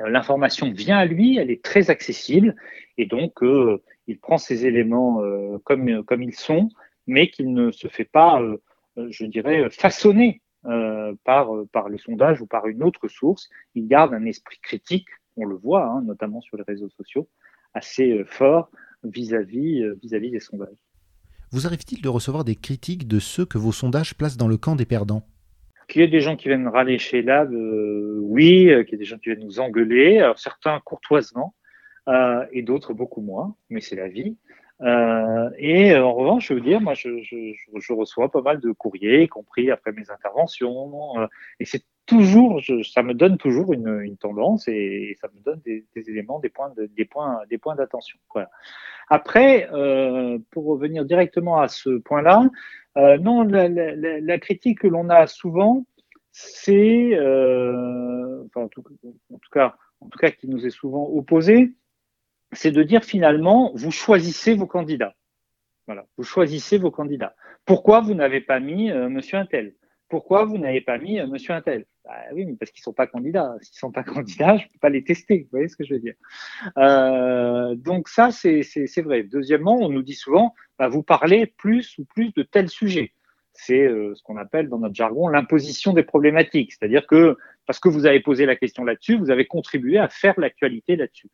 Euh, 0.00 0.08
l'information 0.08 0.72
vient 0.72 0.98
à 0.98 1.04
lui, 1.04 1.38
elle 1.38 1.50
est 1.50 1.62
très 1.62 1.90
accessible 1.90 2.56
et 2.96 3.06
donc 3.06 3.42
euh, 3.42 3.82
il 4.06 4.18
prend 4.18 4.38
ces 4.38 4.66
éléments 4.66 5.22
comme, 5.64 6.02
comme 6.04 6.22
ils 6.22 6.34
sont, 6.34 6.70
mais 7.06 7.30
qu'il 7.30 7.52
ne 7.52 7.70
se 7.70 7.88
fait 7.88 8.06
pas, 8.06 8.40
je 8.96 9.26
dirais, 9.26 9.68
façonner 9.68 10.40
par, 11.24 11.50
par 11.72 11.90
les 11.90 11.98
sondages 11.98 12.40
ou 12.40 12.46
par 12.46 12.68
une 12.68 12.82
autre 12.82 13.06
source. 13.08 13.50
Il 13.74 13.86
garde 13.86 14.14
un 14.14 14.24
esprit 14.24 14.58
critique, 14.62 15.08
on 15.38 15.46
le 15.46 15.56
voit, 15.56 15.86
hein, 15.86 16.02
notamment 16.02 16.40
sur 16.40 16.56
les 16.56 16.64
réseaux 16.64 16.88
sociaux, 16.90 17.28
assez 17.74 18.24
fort 18.26 18.70
vis-à-vis 19.04 19.84
vis-à-vis 20.02 20.30
des 20.30 20.40
sondages. 20.40 20.76
Vous 21.50 21.66
arrive-t-il 21.66 22.02
de 22.02 22.08
recevoir 22.08 22.44
des 22.44 22.56
critiques 22.56 23.08
de 23.08 23.18
ceux 23.18 23.46
que 23.46 23.56
vos 23.56 23.72
sondages 23.72 24.14
placent 24.14 24.36
dans 24.36 24.48
le 24.48 24.58
camp 24.58 24.76
des 24.76 24.84
perdants? 24.84 25.22
Qu'il 25.88 26.02
y 26.02 26.04
ait 26.04 26.08
des 26.08 26.20
gens 26.20 26.36
qui 26.36 26.48
viennent 26.48 26.68
râler 26.68 26.98
chez 26.98 27.22
Lab, 27.22 27.52
euh, 27.54 28.18
oui, 28.20 28.68
euh, 28.68 28.84
qu'il 28.84 28.92
y 28.92 28.94
ait 28.96 28.98
des 28.98 29.04
gens 29.06 29.16
qui 29.16 29.30
viennent 29.30 29.44
nous 29.44 29.58
engueuler, 29.58 30.18
alors 30.18 30.38
certains 30.38 30.78
courtoisement, 30.80 31.54
euh, 32.08 32.44
et 32.52 32.62
d'autres 32.62 32.92
beaucoup 32.92 33.22
moins, 33.22 33.54
mais 33.70 33.80
c'est 33.80 33.96
la 33.96 34.08
vie. 34.08 34.36
Euh, 34.82 35.50
et 35.56 35.96
en 35.96 36.12
revanche, 36.14 36.48
je 36.48 36.54
veux 36.54 36.60
dire, 36.60 36.80
moi, 36.80 36.92
je, 36.94 37.22
je, 37.22 37.52
je, 37.76 37.92
reçois 37.92 38.30
pas 38.30 38.42
mal 38.42 38.60
de 38.60 38.70
courriers, 38.70 39.24
y 39.24 39.28
compris 39.28 39.70
après 39.70 39.92
mes 39.92 40.10
interventions, 40.10 41.18
euh, 41.18 41.26
et 41.60 41.64
c'est 41.64 41.84
toujours, 42.08 42.60
ça 42.82 43.02
me 43.02 43.14
donne 43.14 43.36
toujours 43.36 43.72
une, 43.72 44.00
une 44.00 44.16
tendance 44.16 44.66
et, 44.66 45.16
ça 45.20 45.28
me 45.28 45.40
donne 45.42 45.60
des, 45.64 45.84
des, 45.94 46.10
éléments, 46.10 46.40
des 46.40 46.48
points, 46.48 46.72
de, 46.76 46.86
des 46.86 47.04
points, 47.04 47.42
des 47.48 47.58
points 47.58 47.76
d'attention. 47.76 48.18
Voilà. 48.32 48.50
Après, 49.08 49.68
euh, 49.72 50.38
pour 50.50 50.64
revenir 50.66 51.04
directement 51.04 51.60
à 51.60 51.68
ce 51.68 51.98
point-là, 51.98 52.50
euh, 52.96 53.18
non, 53.18 53.42
la, 53.42 53.68
la, 53.68 54.20
la, 54.20 54.38
critique 54.38 54.80
que 54.80 54.88
l'on 54.88 55.10
a 55.10 55.26
souvent, 55.26 55.84
c'est, 56.32 57.10
euh, 57.14 58.42
enfin, 58.46 58.62
en 58.62 58.68
tout, 58.68 58.82
en 59.32 59.38
tout 59.38 59.50
cas, 59.52 59.76
en 60.00 60.08
tout 60.08 60.18
cas, 60.18 60.30
qui 60.30 60.48
nous 60.48 60.66
est 60.66 60.70
souvent 60.70 61.08
opposée, 61.10 61.74
c'est 62.52 62.72
de 62.72 62.82
dire 62.82 63.04
finalement, 63.04 63.70
vous 63.74 63.90
choisissez 63.90 64.54
vos 64.54 64.66
candidats. 64.66 65.14
Voilà, 65.86 66.06
vous 66.16 66.24
choisissez 66.24 66.78
vos 66.78 66.90
candidats. 66.90 67.34
Pourquoi 67.66 68.00
vous 68.00 68.14
n'avez 68.14 68.40
pas 68.40 68.60
mis 68.60 68.90
euh, 68.90 69.08
Monsieur 69.08 69.38
Intel? 69.38 69.74
Pourquoi 70.08 70.44
vous 70.44 70.58
n'avez 70.58 70.80
pas 70.80 70.98
mis 70.98 71.20
euh, 71.20 71.26
Monsieur 71.26 71.54
Intel? 71.54 71.84
Bah, 72.08 72.14
Oui, 72.32 72.44
mais 72.46 72.54
parce 72.54 72.70
qu'ils 72.70 72.82
sont 72.82 72.92
pas 72.92 73.06
candidats. 73.06 73.54
S'ils 73.60 73.78
sont 73.78 73.92
pas 73.92 74.02
candidats, 74.04 74.56
je 74.56 74.64
peux 74.64 74.78
pas 74.80 74.88
les 74.88 75.04
tester. 75.04 75.42
Vous 75.42 75.48
voyez 75.52 75.68
ce 75.68 75.76
que 75.76 75.84
je 75.84 75.94
veux 75.94 76.00
dire? 76.00 76.14
Euh, 76.76 77.74
Donc 77.76 78.08
ça, 78.08 78.30
c'est 78.30 79.02
vrai. 79.02 79.22
Deuxièmement, 79.22 79.76
on 79.76 79.88
nous 79.90 80.02
dit 80.02 80.14
souvent, 80.14 80.54
bah, 80.78 80.88
vous 80.88 81.02
parlez 81.02 81.46
plus 81.46 81.96
ou 81.98 82.04
plus 82.04 82.32
de 82.34 82.42
tel 82.42 82.68
sujet. 82.68 83.12
C'est 83.52 83.86
euh, 83.86 84.14
ce 84.14 84.22
qu'on 84.22 84.36
appelle 84.36 84.68
dans 84.68 84.78
notre 84.78 84.94
jargon 84.94 85.28
l'imposition 85.28 85.92
des 85.92 86.04
problématiques. 86.04 86.72
C'est-à-dire 86.72 87.06
que 87.06 87.36
parce 87.66 87.80
que 87.80 87.88
vous 87.88 88.06
avez 88.06 88.20
posé 88.20 88.46
la 88.46 88.56
question 88.56 88.84
là-dessus, 88.84 89.18
vous 89.18 89.30
avez 89.30 89.46
contribué 89.46 89.98
à 89.98 90.08
faire 90.08 90.38
l'actualité 90.38 90.96
là-dessus. 90.96 91.28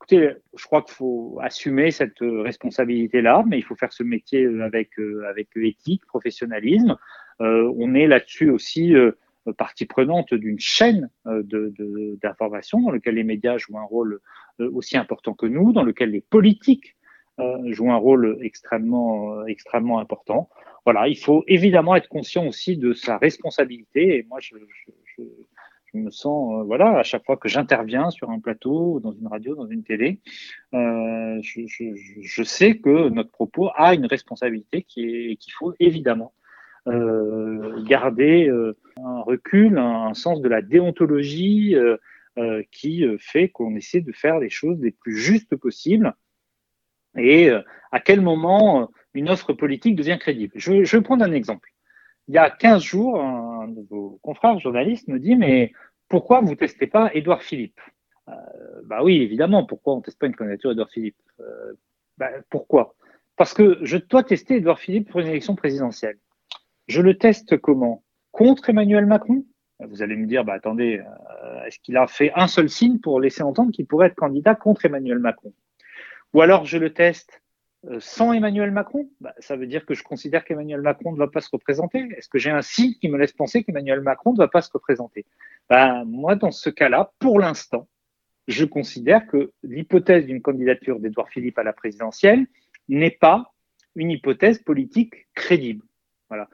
Écoutez, 0.00 0.30
je 0.56 0.64
crois 0.64 0.80
qu'il 0.80 0.94
faut 0.94 1.38
assumer 1.42 1.90
cette 1.90 2.20
responsabilité-là, 2.20 3.44
mais 3.46 3.58
il 3.58 3.62
faut 3.62 3.74
faire 3.74 3.92
ce 3.92 4.02
métier 4.02 4.46
avec, 4.62 4.98
euh, 4.98 5.28
avec 5.28 5.48
éthique, 5.56 6.06
professionnalisme. 6.06 6.96
Euh, 7.42 7.70
on 7.76 7.94
est 7.94 8.06
là-dessus 8.06 8.48
aussi 8.48 8.94
euh, 8.94 9.12
partie 9.56 9.86
prenante 9.86 10.34
d'une 10.34 10.58
chaîne 10.58 11.10
d'information 11.24 12.78
de, 12.78 12.84
dans 12.84 12.90
laquelle 12.92 13.14
les 13.14 13.24
médias 13.24 13.58
jouent 13.58 13.78
un 13.78 13.84
rôle 13.84 14.20
aussi 14.58 14.96
important 14.96 15.34
que 15.34 15.46
nous, 15.46 15.72
dans 15.72 15.82
lequel 15.82 16.10
les 16.10 16.20
politiques 16.20 16.96
jouent 17.68 17.90
un 17.90 17.96
rôle 17.96 18.38
extrêmement, 18.42 19.46
extrêmement 19.46 19.98
important. 19.98 20.50
Voilà, 20.84 21.08
il 21.08 21.16
faut 21.16 21.42
évidemment 21.46 21.96
être 21.96 22.08
conscient 22.08 22.46
aussi 22.46 22.76
de 22.76 22.92
sa 22.92 23.16
responsabilité. 23.16 24.18
Et 24.18 24.26
moi, 24.28 24.40
je, 24.40 24.56
je, 25.16 25.22
je 25.92 25.98
me 25.98 26.10
sens, 26.10 26.52
euh, 26.54 26.62
voilà, 26.64 26.98
à 26.98 27.02
chaque 27.02 27.24
fois 27.24 27.36
que 27.36 27.48
j'interviens 27.48 28.10
sur 28.10 28.30
un 28.30 28.38
plateau, 28.38 29.00
dans 29.00 29.12
une 29.12 29.26
radio, 29.26 29.54
dans 29.54 29.66
une 29.66 29.82
télé, 29.82 30.20
euh, 30.74 31.40
je, 31.42 32.42
sais 32.42 32.78
que 32.78 33.08
notre 33.08 33.30
propos 33.30 33.70
a 33.74 33.94
une 33.94 34.06
responsabilité 34.06 34.82
qui 34.82 35.04
est 35.04 35.36
qu'il 35.36 35.52
faut 35.52 35.74
évidemment 35.80 36.32
euh, 36.32 36.39
garder 36.86 38.48
euh, 38.48 38.76
un 38.96 39.20
recul, 39.20 39.78
un, 39.78 40.14
sens 40.14 40.40
de 40.40 40.48
la 40.48 40.62
déontologie 40.62 41.74
euh, 41.76 41.96
euh, 42.38 42.62
qui 42.70 43.04
fait 43.18 43.48
qu'on 43.48 43.74
essaie 43.76 44.00
de 44.00 44.12
faire 44.12 44.38
les 44.38 44.50
choses 44.50 44.80
les 44.80 44.92
plus 44.92 45.16
justes 45.16 45.56
possibles. 45.56 46.14
Et 47.18 47.50
à 47.90 47.98
quel 47.98 48.20
moment 48.20 48.88
une 49.14 49.28
offre 49.28 49.52
politique 49.52 49.96
devient 49.96 50.18
crédible. 50.20 50.52
Je, 50.54 50.84
je 50.84 50.96
vais 50.96 51.02
prendre 51.02 51.24
un 51.24 51.32
exemple 51.32 51.70
il 52.30 52.34
y 52.34 52.38
a 52.38 52.48
15 52.48 52.80
jours, 52.80 53.20
un 53.20 53.66
de 53.66 53.84
vos 53.90 54.20
confrères 54.22 54.56
journalistes 54.60 55.08
me 55.08 55.18
dit 55.18 55.34
Mais 55.34 55.72
pourquoi 56.08 56.40
vous 56.40 56.54
testez 56.54 56.86
pas 56.86 57.10
Édouard 57.12 57.42
Philippe? 57.42 57.80
Euh, 58.28 58.32
Bah 58.84 59.02
oui, 59.02 59.20
évidemment, 59.20 59.66
pourquoi 59.66 59.94
on 59.94 59.96
ne 59.96 60.02
teste 60.02 60.20
pas 60.20 60.28
une 60.28 60.36
candidature 60.36 60.70
Édouard 60.70 60.90
Philippe? 60.90 61.16
Euh, 61.40 61.72
bah, 62.18 62.30
Pourquoi? 62.48 62.94
Parce 63.36 63.52
que 63.52 63.78
je 63.82 63.96
dois 63.96 64.22
tester 64.22 64.56
Édouard 64.58 64.78
Philippe 64.78 65.10
pour 65.10 65.18
une 65.18 65.26
élection 65.26 65.56
présidentielle. 65.56 66.18
Je 66.90 67.02
le 67.02 67.16
teste 67.16 67.56
comment? 67.56 68.02
Contre 68.32 68.70
Emmanuel 68.70 69.06
Macron? 69.06 69.44
Vous 69.78 70.02
allez 70.02 70.16
me 70.16 70.26
dire 70.26 70.44
bah, 70.44 70.54
Attendez, 70.54 70.98
euh, 70.98 71.64
est-ce 71.64 71.78
qu'il 71.78 71.96
a 71.96 72.08
fait 72.08 72.32
un 72.34 72.48
seul 72.48 72.68
signe 72.68 72.98
pour 72.98 73.20
laisser 73.20 73.44
entendre 73.44 73.70
qu'il 73.70 73.86
pourrait 73.86 74.08
être 74.08 74.16
candidat 74.16 74.56
contre 74.56 74.86
Emmanuel 74.86 75.20
Macron? 75.20 75.52
Ou 76.34 76.40
alors 76.40 76.64
je 76.64 76.78
le 76.78 76.92
teste 76.92 77.42
euh, 77.86 78.00
sans 78.00 78.32
Emmanuel 78.32 78.72
Macron, 78.72 79.08
bah, 79.20 79.32
ça 79.38 79.54
veut 79.54 79.68
dire 79.68 79.86
que 79.86 79.94
je 79.94 80.02
considère 80.02 80.44
qu'Emmanuel 80.44 80.80
Macron 80.80 81.12
ne 81.12 81.16
va 81.18 81.28
pas 81.28 81.40
se 81.40 81.48
représenter. 81.52 82.08
Est-ce 82.16 82.28
que 82.28 82.38
j'ai 82.38 82.50
un 82.50 82.60
signe 82.60 82.94
qui 82.94 83.08
me 83.08 83.16
laisse 83.16 83.34
penser 83.34 83.62
qu'Emmanuel 83.62 84.00
Macron 84.00 84.32
ne 84.32 84.38
va 84.38 84.48
pas 84.48 84.60
se 84.60 84.72
représenter? 84.72 85.26
Bah, 85.68 86.02
Moi, 86.04 86.34
dans 86.34 86.50
ce 86.50 86.70
cas-là, 86.70 87.12
pour 87.20 87.38
l'instant, 87.38 87.86
je 88.48 88.64
considère 88.64 89.28
que 89.28 89.52
l'hypothèse 89.62 90.26
d'une 90.26 90.42
candidature 90.42 90.98
d'Edouard 90.98 91.28
Philippe 91.28 91.56
à 91.60 91.62
la 91.62 91.72
présidentielle 91.72 92.48
n'est 92.88 93.12
pas 93.12 93.54
une 93.94 94.10
hypothèse 94.10 94.58
politique 94.58 95.28
crédible. 95.36 95.84
Voilà. 96.28 96.48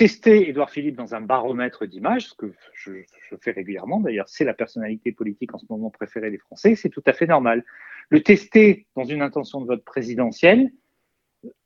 Tester 0.00 0.48
Édouard 0.48 0.70
Philippe 0.70 0.96
dans 0.96 1.14
un 1.14 1.20
baromètre 1.20 1.84
d'images, 1.84 2.28
ce 2.28 2.34
que 2.34 2.54
je, 2.72 3.02
fais 3.42 3.50
régulièrement 3.50 4.00
d'ailleurs, 4.00 4.30
c'est 4.30 4.46
la 4.46 4.54
personnalité 4.54 5.12
politique 5.12 5.54
en 5.54 5.58
ce 5.58 5.66
moment 5.68 5.90
préférée 5.90 6.30
des 6.30 6.38
Français, 6.38 6.74
c'est 6.74 6.88
tout 6.88 7.02
à 7.04 7.12
fait 7.12 7.26
normal. 7.26 7.66
Le 8.08 8.22
tester 8.22 8.86
dans 8.96 9.04
une 9.04 9.20
intention 9.20 9.60
de 9.60 9.66
vote 9.66 9.84
présidentielle, 9.84 10.70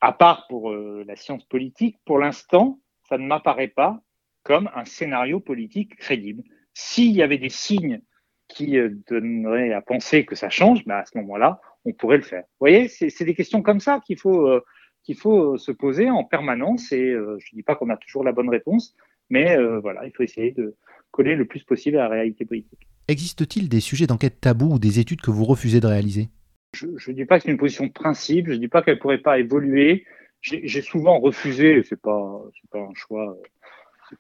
à 0.01 0.13
part 0.13 0.49
pour 0.49 0.73
euh, 0.73 1.05
la 1.07 1.15
science 1.15 1.45
politique, 1.45 2.01
pour 2.05 2.19
l'instant, 2.19 2.81
ça 3.09 3.19
ne 3.19 3.25
m'apparaît 3.25 3.69
pas 3.69 4.03
comme 4.43 4.69
un 4.75 4.85
scénario 4.85 5.39
politique 5.39 5.95
crédible. 5.95 6.43
S'il 6.73 7.13
y 7.13 7.23
avait 7.23 7.39
des 7.39 7.51
signes 7.51 8.01
qui 8.49 8.79
euh, 8.79 8.91
donneraient 9.09 9.73
à 9.73 9.81
penser 9.81 10.25
que 10.25 10.35
ça 10.35 10.51
change, 10.51 10.85
ben 10.87 10.97
à 10.97 11.05
ce 11.05 11.17
moment-là, 11.19 11.61
on 11.85 11.93
pourrait 11.93 12.17
le 12.17 12.25
faire. 12.25 12.43
Vous 12.43 12.67
voyez, 12.67 12.89
c'est 12.89 13.25
des 13.25 13.35
questions 13.37 13.63
comme 13.63 13.79
ça 13.79 14.01
qu'il 14.05 14.19
faut, 14.19 14.49
euh, 14.49 14.65
qu'il 15.05 15.17
faut 15.17 15.57
se 15.59 15.71
poser 15.71 16.11
en 16.11 16.25
permanence. 16.25 16.91
Et 16.93 17.13
je 17.13 17.19
ne 17.53 17.57
dis 17.57 17.63
pas 17.63 17.77
qu'on 17.77 17.91
a 17.91 17.97
toujours 17.97 18.25
la 18.25 18.33
bonne 18.33 18.49
réponse, 18.49 18.97
mais 19.31 19.57
voilà, 19.81 20.07
il 20.07 20.13
faut 20.13 20.23
essayer 20.23 20.53
de 20.53 20.75
coller 21.11 21.37
le 21.37 21.45
plus 21.45 21.63
possible 21.63 21.99
à 21.99 22.05
la 22.05 22.09
réalité 22.09 22.45
politique. 22.45 22.89
Existe-t-il 23.07 23.69
des 23.69 23.81
sujets 23.81 24.07
d'enquête 24.07 24.41
tabous 24.41 24.75
ou 24.75 24.79
des 24.79 24.99
études 24.99 25.21
que 25.21 25.31
vous 25.31 25.45
refusez 25.45 25.81
de 25.81 25.87
réaliser? 25.87 26.29
Je 26.73 26.87
ne 26.87 27.15
dis 27.15 27.25
pas 27.25 27.39
que 27.39 27.45
c'est 27.45 27.51
une 27.51 27.59
position 27.59 27.87
de 27.87 27.93
principe, 27.93 28.49
je 28.49 28.53
ne 28.53 28.59
dis 28.59 28.69
pas 28.69 28.83
qu'elle 28.83 28.97
ne 28.97 29.01
pourrait 29.01 29.19
pas 29.19 29.39
évoluer. 29.39 30.05
J'ai 30.41 30.83
souvent 30.83 31.21
refusé, 31.21 31.83
ce 31.85 31.95
n'est 31.95 32.01
pas, 32.03 32.43
pas, 32.71 32.81
un 32.81 32.95
choix, 32.95 33.37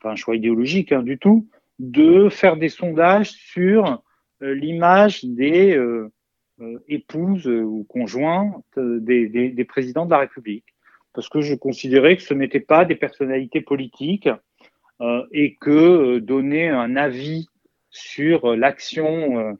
pas 0.00 0.12
un 0.12 0.16
choix 0.16 0.36
idéologique 0.36 0.92
hein, 0.92 1.02
du 1.02 1.18
tout, 1.18 1.48
de 1.78 2.28
faire 2.28 2.56
des 2.56 2.68
sondages 2.68 3.30
sur 3.30 4.02
euh, 4.42 4.54
l'image 4.54 5.24
des 5.24 5.76
euh, 5.76 6.10
euh, 6.60 6.78
épouses 6.88 7.46
ou 7.46 7.84
conjoints 7.88 8.62
des, 8.76 9.28
des, 9.28 9.50
des, 9.50 9.64
présidents 9.64 10.06
de 10.06 10.12
la 10.12 10.18
République. 10.18 10.73
Parce 11.14 11.28
que 11.28 11.40
je 11.40 11.54
considérais 11.54 12.16
que 12.16 12.22
ce 12.22 12.34
n'étaient 12.34 12.60
pas 12.60 12.84
des 12.84 12.96
personnalités 12.96 13.60
politiques 13.60 14.28
et 15.32 15.56
que 15.60 16.18
donner 16.18 16.68
un 16.68 16.96
avis 16.96 17.48
sur 17.94 18.44
euh, 18.44 18.56
l'action 18.56 19.38
euh, 19.38 19.52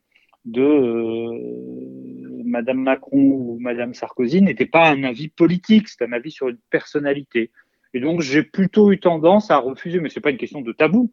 de 0.44 0.62
euh, 0.62 2.42
Madame 2.44 2.82
Macron 2.82 3.18
ou 3.18 3.58
Madame 3.60 3.94
Sarkozy 3.94 4.42
n'était 4.42 4.66
pas 4.66 4.90
un 4.90 5.04
avis 5.04 5.28
politique, 5.28 5.88
c'est 5.88 6.04
un 6.04 6.12
avis 6.12 6.32
sur 6.32 6.48
une 6.48 6.58
personnalité. 6.68 7.50
Et 7.94 8.00
donc 8.00 8.20
j'ai 8.20 8.42
plutôt 8.42 8.92
eu 8.92 8.98
tendance 8.98 9.50
à 9.50 9.58
refuser, 9.58 10.00
mais 10.00 10.10
c'est 10.10 10.20
pas 10.20 10.30
une 10.30 10.36
question 10.36 10.60
de 10.60 10.72
tabou. 10.72 11.12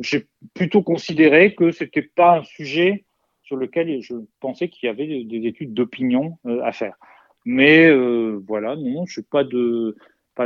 J'ai 0.00 0.28
plutôt 0.54 0.82
considéré 0.82 1.54
que 1.56 1.72
c'était 1.72 2.02
pas 2.02 2.38
un 2.38 2.44
sujet 2.44 3.04
sur 3.42 3.56
lequel 3.56 4.00
je 4.00 4.14
pensais 4.38 4.68
qu'il 4.68 4.86
y 4.86 4.90
avait 4.90 5.24
des 5.24 5.46
études 5.48 5.74
d'opinion 5.74 6.38
à 6.62 6.70
faire. 6.70 6.94
Mais 7.44 7.90
voilà, 8.46 8.76
non, 8.76 9.06
je 9.06 9.12
suis 9.12 9.22
pas 9.22 9.44
de 9.44 9.96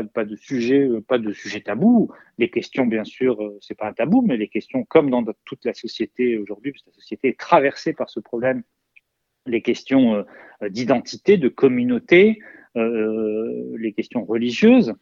pas, 0.02 0.24
de 0.24 0.36
sujet, 0.36 0.80
euh, 0.80 1.00
pas 1.00 1.18
de 1.18 1.32
sujet 1.32 1.60
tabou. 1.60 2.10
Les 2.38 2.50
questions, 2.50 2.86
bien 2.86 3.04
sûr, 3.04 3.40
euh, 3.42 3.58
c'est 3.60 3.76
pas 3.76 3.88
un 3.88 3.92
tabou, 3.92 4.22
mais 4.22 4.36
les 4.36 4.48
questions, 4.48 4.84
comme 4.84 5.10
dans 5.10 5.24
toute 5.44 5.64
la 5.64 5.74
société 5.74 6.38
aujourd'hui, 6.38 6.72
parce 6.72 6.82
que 6.82 6.90
la 6.90 6.94
société 6.94 7.28
est 7.28 7.38
traversée 7.38 7.92
par 7.92 8.10
ce 8.10 8.20
problème, 8.20 8.62
les 9.46 9.62
questions 9.62 10.24
euh, 10.62 10.68
d'identité, 10.68 11.36
de 11.36 11.48
communauté, 11.48 12.40
les 12.76 13.92
questions 13.92 14.24
religieuses 14.24 14.94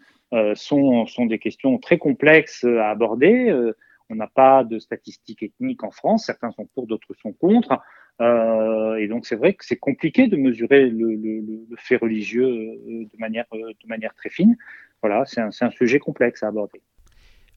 sont, 0.54 1.06
sont 1.06 1.24
des 1.24 1.38
questions 1.38 1.78
très 1.78 1.96
complexes 1.96 2.64
à 2.64 2.90
aborder. 2.90 3.50
on 4.10 4.14
n'a 4.14 4.26
pas 4.26 4.62
de 4.62 4.78
statistiques 4.78 5.42
ethniques 5.42 5.82
en 5.82 5.90
France, 5.90 6.26
certains 6.26 6.50
sont 6.50 6.66
pour, 6.74 6.86
d'autres 6.86 7.14
sont 7.14 7.32
contre. 7.32 7.80
Euh, 8.20 8.96
et 8.96 9.08
donc 9.08 9.26
c'est 9.26 9.36
vrai 9.36 9.54
que 9.54 9.64
c'est 9.64 9.78
compliqué 9.78 10.28
de 10.28 10.36
mesurer 10.36 10.88
le, 10.88 11.14
le, 11.14 11.40
le, 11.68 11.76
fait 11.76 11.96
religieux 11.96 12.46
euh, 12.46 13.04
de 13.04 13.18
manière, 13.18 13.46
euh, 13.54 13.72
de 13.82 13.88
manière 13.88 14.14
très 14.14 14.28
fine. 14.28 14.56
Voilà, 15.02 15.24
c'est 15.24 15.40
un, 15.40 15.48
un, 15.60 15.70
sujet 15.70 15.98
complexe 15.98 16.42
à 16.42 16.48
aborder. 16.48 16.82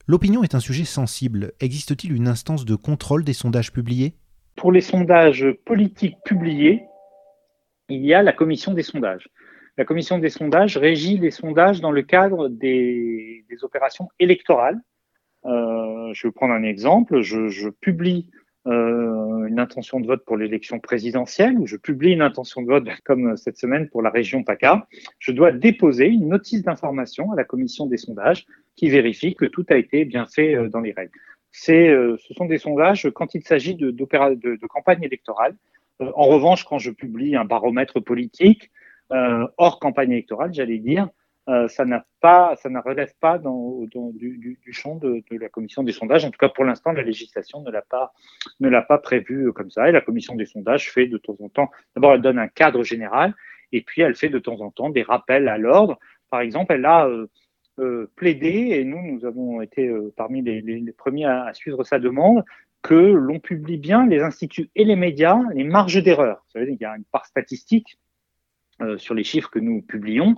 L'opinion 0.08 0.42
est 0.42 0.54
un 0.54 0.60
sujet 0.60 0.84
sensible. 0.84 1.52
Existe-t-il 1.60 2.12
une 2.14 2.26
instance 2.26 2.64
de 2.64 2.74
contrôle 2.74 3.22
des 3.22 3.32
sondages 3.32 3.72
publiés? 3.72 4.14
Pour 4.56 4.72
les 4.72 4.80
sondages 4.80 5.46
politiques 5.64 6.16
publiés, 6.24 6.82
il 7.88 8.04
y 8.04 8.14
a 8.14 8.22
la 8.22 8.32
commission 8.32 8.72
des 8.72 8.82
sondages. 8.82 9.28
La 9.76 9.84
commission 9.84 10.18
des 10.18 10.30
sondages 10.30 10.78
régit 10.78 11.18
les 11.18 11.30
sondages 11.30 11.80
dans 11.80 11.90
le 11.90 12.02
cadre 12.02 12.48
des, 12.48 13.44
des 13.48 13.62
opérations 13.62 14.08
électorales. 14.18 14.80
Euh, 15.44 16.10
je 16.14 16.26
vais 16.26 16.32
prendre 16.32 16.54
un 16.54 16.62
exemple. 16.62 17.20
Je, 17.20 17.48
je 17.48 17.68
publie 17.68 18.30
euh, 18.66 19.46
une 19.46 19.60
intention 19.60 20.00
de 20.00 20.06
vote 20.06 20.24
pour 20.24 20.36
l'élection 20.36 20.80
présidentielle, 20.80 21.56
ou 21.58 21.66
je 21.66 21.76
publie 21.76 22.12
une 22.12 22.22
intention 22.22 22.62
de 22.62 22.66
vote 22.66 22.84
comme 23.04 23.36
cette 23.36 23.58
semaine 23.58 23.88
pour 23.88 24.02
la 24.02 24.10
région 24.10 24.42
PACA, 24.42 24.86
je 25.18 25.32
dois 25.32 25.52
déposer 25.52 26.06
une 26.06 26.28
notice 26.28 26.62
d'information 26.62 27.30
à 27.32 27.36
la 27.36 27.44
commission 27.44 27.86
des 27.86 27.96
sondages 27.96 28.44
qui 28.74 28.88
vérifie 28.88 29.34
que 29.34 29.44
tout 29.44 29.64
a 29.68 29.76
été 29.76 30.04
bien 30.04 30.26
fait 30.26 30.56
euh, 30.56 30.68
dans 30.68 30.80
les 30.80 30.92
règles. 30.92 31.12
C'est, 31.52 31.88
euh, 31.88 32.16
ce 32.18 32.34
sont 32.34 32.46
des 32.46 32.58
sondages 32.58 33.08
quand 33.14 33.34
il 33.34 33.42
s'agit 33.42 33.74
de, 33.76 33.94
campagne 34.66 35.02
électorale. 35.02 35.54
en 36.00 36.26
revanche, 36.26 36.64
quand 36.64 36.78
je 36.78 36.90
publie 36.90 37.36
un 37.36 37.44
baromètre 37.44 38.00
politique, 38.00 38.70
hors 39.10 39.78
campagne 39.78 40.10
électorale, 40.10 40.52
j'allais 40.52 40.78
dire, 40.78 41.08
euh, 41.48 41.68
ça 41.68 41.84
n'a 41.84 42.04
pas, 42.20 42.56
ça 42.56 42.68
ne 42.68 42.80
relève 42.80 43.14
pas 43.20 43.38
dans, 43.38 43.84
dans 43.94 44.10
du, 44.10 44.36
du, 44.36 44.58
du, 44.60 44.72
champ 44.72 44.96
de, 44.96 45.22
de, 45.30 45.38
la 45.38 45.48
commission 45.48 45.84
des 45.84 45.92
sondages. 45.92 46.24
En 46.24 46.30
tout 46.30 46.38
cas, 46.38 46.48
pour 46.48 46.64
l'instant, 46.64 46.92
la 46.92 47.02
législation 47.02 47.60
ne 47.60 47.70
l'a 47.70 47.82
pas, 47.82 48.12
ne 48.58 48.68
l'a 48.68 48.82
pas 48.82 48.98
prévu 48.98 49.52
comme 49.52 49.70
ça. 49.70 49.88
Et 49.88 49.92
la 49.92 50.00
commission 50.00 50.34
des 50.34 50.46
sondages 50.46 50.90
fait 50.90 51.06
de 51.06 51.18
temps 51.18 51.36
en 51.40 51.48
temps, 51.48 51.70
d'abord, 51.94 52.14
elle 52.14 52.22
donne 52.22 52.40
un 52.40 52.48
cadre 52.48 52.82
général, 52.82 53.34
et 53.72 53.82
puis 53.82 54.02
elle 54.02 54.16
fait 54.16 54.28
de 54.28 54.40
temps 54.40 54.60
en 54.60 54.70
temps 54.70 54.90
des 54.90 55.02
rappels 55.02 55.48
à 55.48 55.56
l'ordre. 55.56 55.98
Par 56.30 56.40
exemple, 56.40 56.72
elle 56.72 56.84
a 56.84 57.06
euh, 57.06 57.28
euh, 57.78 58.10
plaidé, 58.16 58.70
et 58.72 58.84
nous, 58.84 59.00
nous 59.00 59.24
avons 59.24 59.60
été 59.62 59.86
euh, 59.86 60.12
parmi 60.16 60.42
les, 60.42 60.60
les, 60.62 60.80
les, 60.80 60.92
premiers 60.92 61.26
à, 61.26 61.44
à, 61.44 61.54
suivre 61.54 61.84
sa 61.84 62.00
demande, 62.00 62.44
que 62.82 62.94
l'on 62.94 63.38
publie 63.38 63.78
bien 63.78 64.06
les 64.06 64.20
instituts 64.20 64.70
et 64.74 64.84
les 64.84 64.96
médias, 64.96 65.38
les 65.54 65.64
marges 65.64 66.02
d'erreur. 66.02 66.44
Vous 66.46 66.60
savez, 66.60 66.72
il 66.72 66.80
y 66.80 66.84
a 66.84 66.96
une 66.96 67.04
part 67.04 67.26
statistique 67.26 67.98
euh, 68.82 68.98
sur 68.98 69.14
les 69.14 69.24
chiffres 69.24 69.50
que 69.50 69.58
nous 69.58 69.82
publions. 69.82 70.36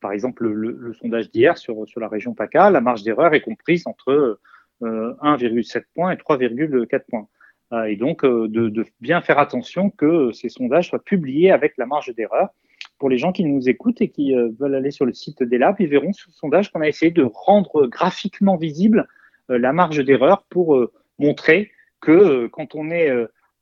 Par 0.00 0.12
exemple, 0.12 0.46
le, 0.46 0.92
sondage 0.92 1.30
d'hier 1.30 1.58
sur, 1.58 1.86
sur 1.88 2.00
la 2.00 2.08
région 2.08 2.34
PACA, 2.34 2.70
la 2.70 2.80
marge 2.80 3.02
d'erreur 3.02 3.34
est 3.34 3.40
comprise 3.40 3.86
entre 3.86 4.38
euh, 4.82 5.14
1,7 5.22 5.82
points 5.94 6.12
et 6.12 6.16
3,4 6.16 7.00
points. 7.08 7.26
Euh, 7.72 7.84
et 7.84 7.96
donc, 7.96 8.24
euh, 8.24 8.46
de, 8.48 8.68
de, 8.68 8.84
bien 9.00 9.20
faire 9.20 9.38
attention 9.38 9.90
que 9.90 10.30
ces 10.32 10.48
sondages 10.48 10.88
soient 10.88 11.02
publiés 11.02 11.50
avec 11.50 11.76
la 11.78 11.86
marge 11.86 12.14
d'erreur. 12.14 12.50
Pour 12.98 13.10
les 13.10 13.18
gens 13.18 13.32
qui 13.32 13.44
nous 13.44 13.68
écoutent 13.68 14.00
et 14.00 14.08
qui 14.08 14.34
veulent 14.58 14.74
aller 14.74 14.90
sur 14.90 15.06
le 15.06 15.12
site 15.12 15.42
des 15.42 15.58
labs, 15.58 15.76
ils 15.78 15.88
verront 15.88 16.12
sur 16.12 16.30
le 16.30 16.34
sondage 16.34 16.72
qu'on 16.72 16.80
a 16.80 16.88
essayé 16.88 17.12
de 17.12 17.22
rendre 17.22 17.86
graphiquement 17.86 18.56
visible 18.56 19.06
la 19.48 19.72
marge 19.72 20.04
d'erreur 20.04 20.42
pour 20.50 20.76
montrer 21.20 21.70
que 22.00 22.48
quand 22.48 22.74
on 22.74 22.90
est 22.90 23.08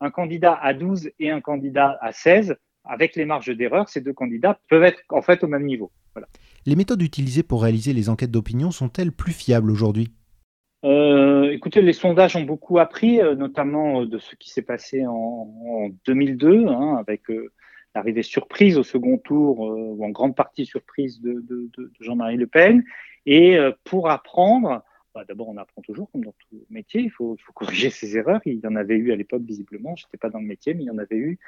un 0.00 0.10
candidat 0.10 0.54
à 0.54 0.72
12 0.72 1.10
et 1.18 1.30
un 1.30 1.42
candidat 1.42 1.98
à 2.00 2.12
16, 2.12 2.56
avec 2.88 3.16
les 3.16 3.24
marges 3.24 3.54
d'erreur, 3.56 3.88
ces 3.88 4.00
deux 4.00 4.12
candidats 4.12 4.58
peuvent 4.68 4.84
être 4.84 5.02
en 5.10 5.22
fait 5.22 5.42
au 5.44 5.48
même 5.48 5.64
niveau. 5.64 5.90
Voilà. 6.14 6.28
Les 6.64 6.76
méthodes 6.76 7.02
utilisées 7.02 7.42
pour 7.42 7.62
réaliser 7.62 7.92
les 7.92 8.08
enquêtes 8.08 8.30
d'opinion 8.30 8.70
sont-elles 8.70 9.12
plus 9.12 9.32
fiables 9.32 9.70
aujourd'hui? 9.70 10.10
Euh, 10.84 11.50
écoutez, 11.50 11.82
les 11.82 11.92
sondages 11.92 12.36
ont 12.36 12.42
beaucoup 12.42 12.78
appris, 12.78 13.20
euh, 13.20 13.34
notamment 13.34 14.02
euh, 14.02 14.06
de 14.06 14.18
ce 14.18 14.36
qui 14.36 14.50
s'est 14.50 14.62
passé 14.62 15.06
en, 15.06 15.12
en 15.12 15.88
2002, 16.06 16.66
hein, 16.68 16.96
avec 16.96 17.28
euh, 17.30 17.52
l'arrivée 17.94 18.22
surprise 18.22 18.78
au 18.78 18.82
second 18.82 19.18
tour, 19.18 19.60
ou 19.60 20.04
en 20.04 20.10
grande 20.10 20.36
partie 20.36 20.66
surprise 20.66 21.20
de, 21.20 21.44
de, 21.48 21.70
de 21.76 21.92
Jean-Marie 22.00 22.36
Le 22.36 22.46
Pen. 22.46 22.84
Et 23.24 23.58
pour 23.84 24.10
apprendre, 24.10 24.84
bah, 25.16 25.24
d'abord, 25.26 25.48
on 25.48 25.56
apprend 25.56 25.80
toujours, 25.80 26.10
comme 26.10 26.24
dans 26.24 26.34
tout 26.50 26.66
métier, 26.68 27.00
il 27.00 27.10
faut, 27.10 27.38
corriger 27.54 27.88
ses 27.88 28.18
erreurs. 28.18 28.42
Il 28.44 28.60
y 28.60 28.66
en 28.66 28.76
avait 28.76 28.96
eu 28.96 29.12
à 29.12 29.16
l'époque, 29.16 29.40
visiblement. 29.44 29.96
Je 29.96 30.04
n'étais 30.04 30.18
pas 30.18 30.28
dans 30.28 30.40
le 30.40 30.44
métier, 30.44 30.74
mais 30.74 30.82
il 30.82 30.86
y 30.88 30.90
en 30.90 30.98
avait 30.98 31.16
eu. 31.16 31.38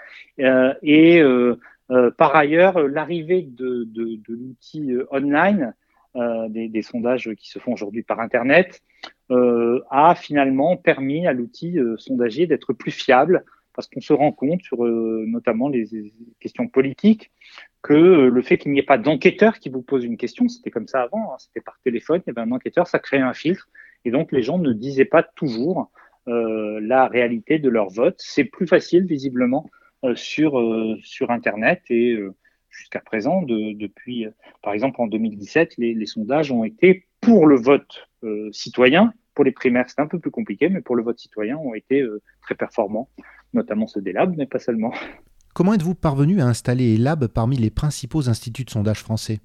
Euh, 0.41 0.73
et 0.83 1.21
euh, 1.21 1.57
euh, 1.91 2.11
par 2.11 2.35
ailleurs, 2.35 2.81
l'arrivée 2.89 3.43
de, 3.43 3.87
l'outil 4.27 4.97
online, 5.11 5.75
des, 6.49 6.83
sondages 6.83 7.31
qui 7.35 7.51
se 7.51 7.59
font 7.59 7.75
aujourd'hui 7.75 8.03
par 8.03 8.21
Internet, 8.21 8.83
a 9.29 10.15
finalement 10.17 10.79
permis 10.79 11.27
à 11.27 11.35
l'outil 11.35 11.79
sondagier 11.99 12.47
d'être 12.47 12.73
plus 12.73 12.91
fiable 12.91 13.45
parce 13.75 13.87
qu'on 13.87 14.01
se 14.01 14.15
rend 14.15 14.33
compte 14.33 14.63
sur 14.63 14.83
notamment 14.83 15.69
les 15.69 16.11
questions 16.41 16.69
politiques 16.69 17.31
que 17.83 17.95
le 17.95 18.43
fait 18.43 18.59
qu'il 18.59 18.73
n'y 18.73 18.79
ait 18.79 18.83
pas 18.83 18.99
d'enquêteur 18.99 19.59
qui 19.59 19.69
vous 19.69 19.83
pose 19.83 20.05
une 20.05 20.17
question, 20.17 20.49
c'était 20.49 20.71
comme 20.71 20.89
ça 20.89 21.03
avant, 21.03 21.33
hein, 21.33 21.37
c'était 21.39 21.61
par 21.61 21.79
téléphone, 21.85 22.23
y 22.27 22.31
avait 22.31 22.41
un 22.41 22.53
enquêteur, 22.53 22.87
ça 22.87 22.99
créait 22.99 23.21
un 23.21 23.35
filtre, 23.35 23.69
et 24.05 24.11
donc 24.11 24.33
les 24.33 24.43
gens 24.43 24.59
ne 24.59 24.73
disaient 24.73 25.05
pas 25.05 25.23
toujours 25.23 25.91
euh, 26.27 26.81
la 26.83 27.07
réalité 27.07 27.59
de 27.59 27.69
leur 27.69 27.89
vote. 27.89 28.17
C'est 28.19 28.45
plus 28.45 28.67
facile 28.67 29.07
visiblement 29.07 29.71
euh, 30.05 30.15
sur 30.15 30.61
euh, 30.61 30.97
sur 31.03 31.33
Internet, 31.33 31.83
et 31.91 32.13
euh, 32.13 32.33
jusqu'à 32.71 33.01
présent, 33.01 33.43
depuis, 33.43 34.27
par 34.63 34.73
exemple, 34.73 35.01
en 35.01 35.09
2017, 35.09 35.77
les, 35.79 36.07
sondages 36.07 36.53
ont 36.53 36.63
été 36.63 37.09
pour 37.21 37.47
le 37.47 37.57
vote 37.57 38.09
citoyen. 38.53 39.13
Pour 39.35 39.45
les 39.45 39.51
primaires, 39.51 39.87
c'est 39.89 40.01
un 40.01 40.07
peu 40.07 40.21
plus 40.21 40.31
compliqué, 40.31 40.69
mais 40.69 40.81
pour 40.81 40.95
le 40.95 41.03
vote 41.03 41.19
citoyen, 41.19 41.57
ont 41.57 41.75
été 41.75 42.07
très 42.43 42.55
performants, 42.55 43.09
notamment 43.53 43.89
ceux 43.89 44.01
des 44.01 44.13
labs, 44.13 44.35
mais 44.37 44.47
pas 44.47 44.61
seulement. 44.61 44.93
Comment 45.59 45.75
êtes-vous 45.75 45.97
parvenu 45.97 46.41
à 46.41 46.47
installer 46.47 46.95
ELAB 46.95 47.27
parmi 47.27 47.57
les 47.57 47.71
principaux 47.71 48.29
instituts 48.29 48.63
de 48.63 48.71
sondage 48.71 49.01
français? 49.01 49.41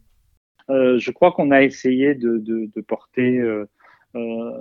Euh, 0.70 1.00
Je 1.00 1.10
crois 1.10 1.32
qu'on 1.32 1.50
a 1.50 1.64
essayé 1.64 2.14
de, 2.14 2.70
porter 2.88 3.40
euh, 3.40 3.66
euh, 4.14 4.52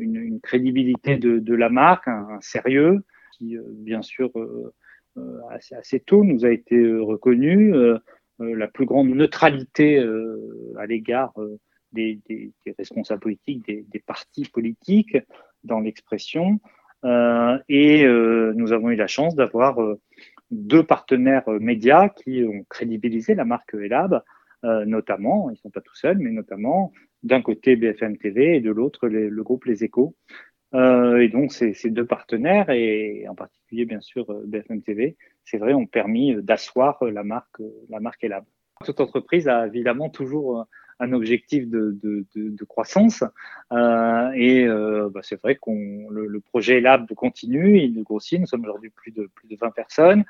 une, 0.00 0.40
crédibilité 0.40 1.16
de, 1.16 1.54
la 1.54 1.68
marque, 1.68 2.08
un, 2.08 2.40
sérieux, 2.40 3.04
qui 3.38 3.56
bien 3.74 4.02
sûr 4.02 4.32
assez, 5.48 6.00
tôt 6.00 6.24
nous 6.24 6.44
a 6.44 6.50
été 6.50 6.76
reconnu, 6.98 7.72
la 8.40 8.66
plus 8.66 8.86
grande 8.86 9.10
neutralité 9.10 10.04
à 10.76 10.86
l'égard 10.86 11.32
des, 11.92 12.18
responsables 12.80 13.20
politiques, 13.20 13.64
des, 13.64 14.02
partis 14.04 14.48
politiques 14.48 15.16
dans 15.62 15.78
l'expression. 15.78 16.58
et 17.68 18.04
nous 18.56 18.72
avons 18.72 18.90
eu 18.90 18.96
la 18.96 19.06
chance 19.06 19.36
d'avoir 19.36 19.78
deux 20.50 20.84
partenaires 20.84 21.48
euh, 21.48 21.58
médias 21.58 22.08
qui 22.08 22.44
ont 22.44 22.64
crédibilisé 22.68 23.34
la 23.34 23.44
marque 23.44 23.74
Elab, 23.74 24.22
euh, 24.64 24.84
notamment, 24.84 25.50
ils 25.50 25.54
ne 25.54 25.58
sont 25.58 25.70
pas 25.70 25.80
tout 25.80 25.94
seuls, 25.94 26.18
mais 26.18 26.30
notamment 26.30 26.92
d'un 27.22 27.42
côté 27.42 27.76
BFM 27.76 28.16
TV 28.16 28.56
et 28.56 28.60
de 28.60 28.70
l'autre 28.70 29.08
le 29.08 29.42
groupe 29.42 29.64
Les 29.64 29.84
Échos. 29.84 30.14
Euh, 30.74 31.18
et 31.18 31.28
donc 31.28 31.52
ces, 31.52 31.72
deux 31.90 32.06
partenaires, 32.06 32.70
et 32.70 33.26
en 33.28 33.34
particulier 33.34 33.84
bien 33.84 34.00
sûr 34.00 34.26
BFM 34.46 34.82
TV, 34.82 35.16
c'est 35.44 35.58
vrai, 35.58 35.74
ont 35.74 35.86
permis 35.86 36.34
d'asseoir 36.42 37.02
la 37.04 37.22
marque, 37.22 37.60
la 37.88 38.00
marque 38.00 38.24
Elab. 38.24 38.44
Toute 38.84 39.00
entreprise 39.00 39.48
a 39.48 39.66
évidemment 39.66 40.10
toujours 40.10 40.66
un 40.98 41.12
objectif 41.12 41.68
de, 41.68 41.98
de, 42.02 42.24
de, 42.34 42.64
croissance. 42.64 43.22
Euh, 43.72 44.30
et 44.34 44.64
euh, 44.64 45.08
bah, 45.12 45.20
c'est 45.22 45.40
vrai 45.40 45.56
qu'on 45.56 46.08
le, 46.10 46.26
le, 46.26 46.40
projet 46.40 46.80
Lab 46.80 47.12
continue, 47.14 47.78
il 47.78 48.02
grossit. 48.02 48.40
Nous 48.40 48.46
sommes 48.46 48.62
aujourd'hui 48.62 48.90
plus 48.90 49.12
de 49.12 49.28
plus 49.34 49.48
de 49.48 49.56
20 49.56 49.70
personnes 49.70 50.24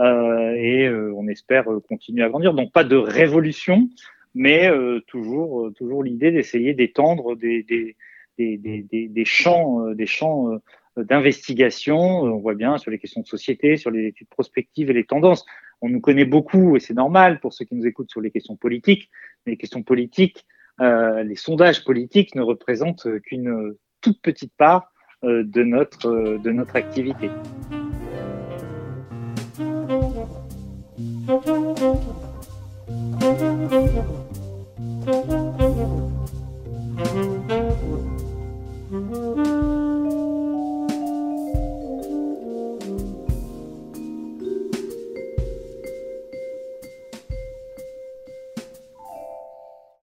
euh, 0.00 0.54
et 0.54 0.86
euh, 0.86 1.12
on 1.16 1.26
espère 1.28 1.66
continuer 1.88 2.22
à 2.24 2.28
grandir. 2.28 2.54
Donc 2.54 2.72
pas 2.72 2.84
de 2.84 2.96
révolution, 2.96 3.88
mais 4.34 4.68
euh, 4.68 5.00
toujours 5.06 5.70
toujours 5.74 6.02
l'idée 6.02 6.30
d'essayer 6.30 6.74
d'étendre 6.74 7.36
des 7.36 7.62
des, 7.62 7.96
des, 8.38 8.56
des, 8.56 9.08
des, 9.08 9.24
champs 9.24 9.92
des 9.92 10.06
champs 10.06 10.48
d'investigation, 10.96 11.98
on 11.98 12.38
voit 12.38 12.54
bien 12.54 12.78
sur 12.78 12.90
les 12.90 12.98
questions 12.98 13.22
de 13.22 13.26
société, 13.26 13.76
sur 13.76 13.90
les 13.90 14.06
études 14.06 14.28
prospectives 14.28 14.90
et 14.90 14.92
les 14.92 15.04
tendances. 15.04 15.44
On 15.80 15.88
nous 15.88 16.00
connaît 16.00 16.24
beaucoup, 16.24 16.76
et 16.76 16.80
c'est 16.80 16.94
normal 16.94 17.40
pour 17.40 17.52
ceux 17.52 17.64
qui 17.64 17.74
nous 17.74 17.86
écoutent 17.86 18.10
sur 18.10 18.20
les 18.20 18.30
questions 18.30 18.56
politiques, 18.56 19.10
mais 19.44 19.52
les 19.52 19.58
questions 19.58 19.82
politiques, 19.82 20.44
euh, 20.80 21.22
les 21.22 21.36
sondages 21.36 21.84
politiques 21.84 22.34
ne 22.34 22.42
représentent 22.42 23.06
qu'une 23.22 23.74
toute 24.00 24.20
petite 24.20 24.52
part 24.56 24.92
euh, 25.24 25.44
euh, 25.44 26.38
de 26.38 26.50
notre 26.50 26.76
activité. 26.76 27.30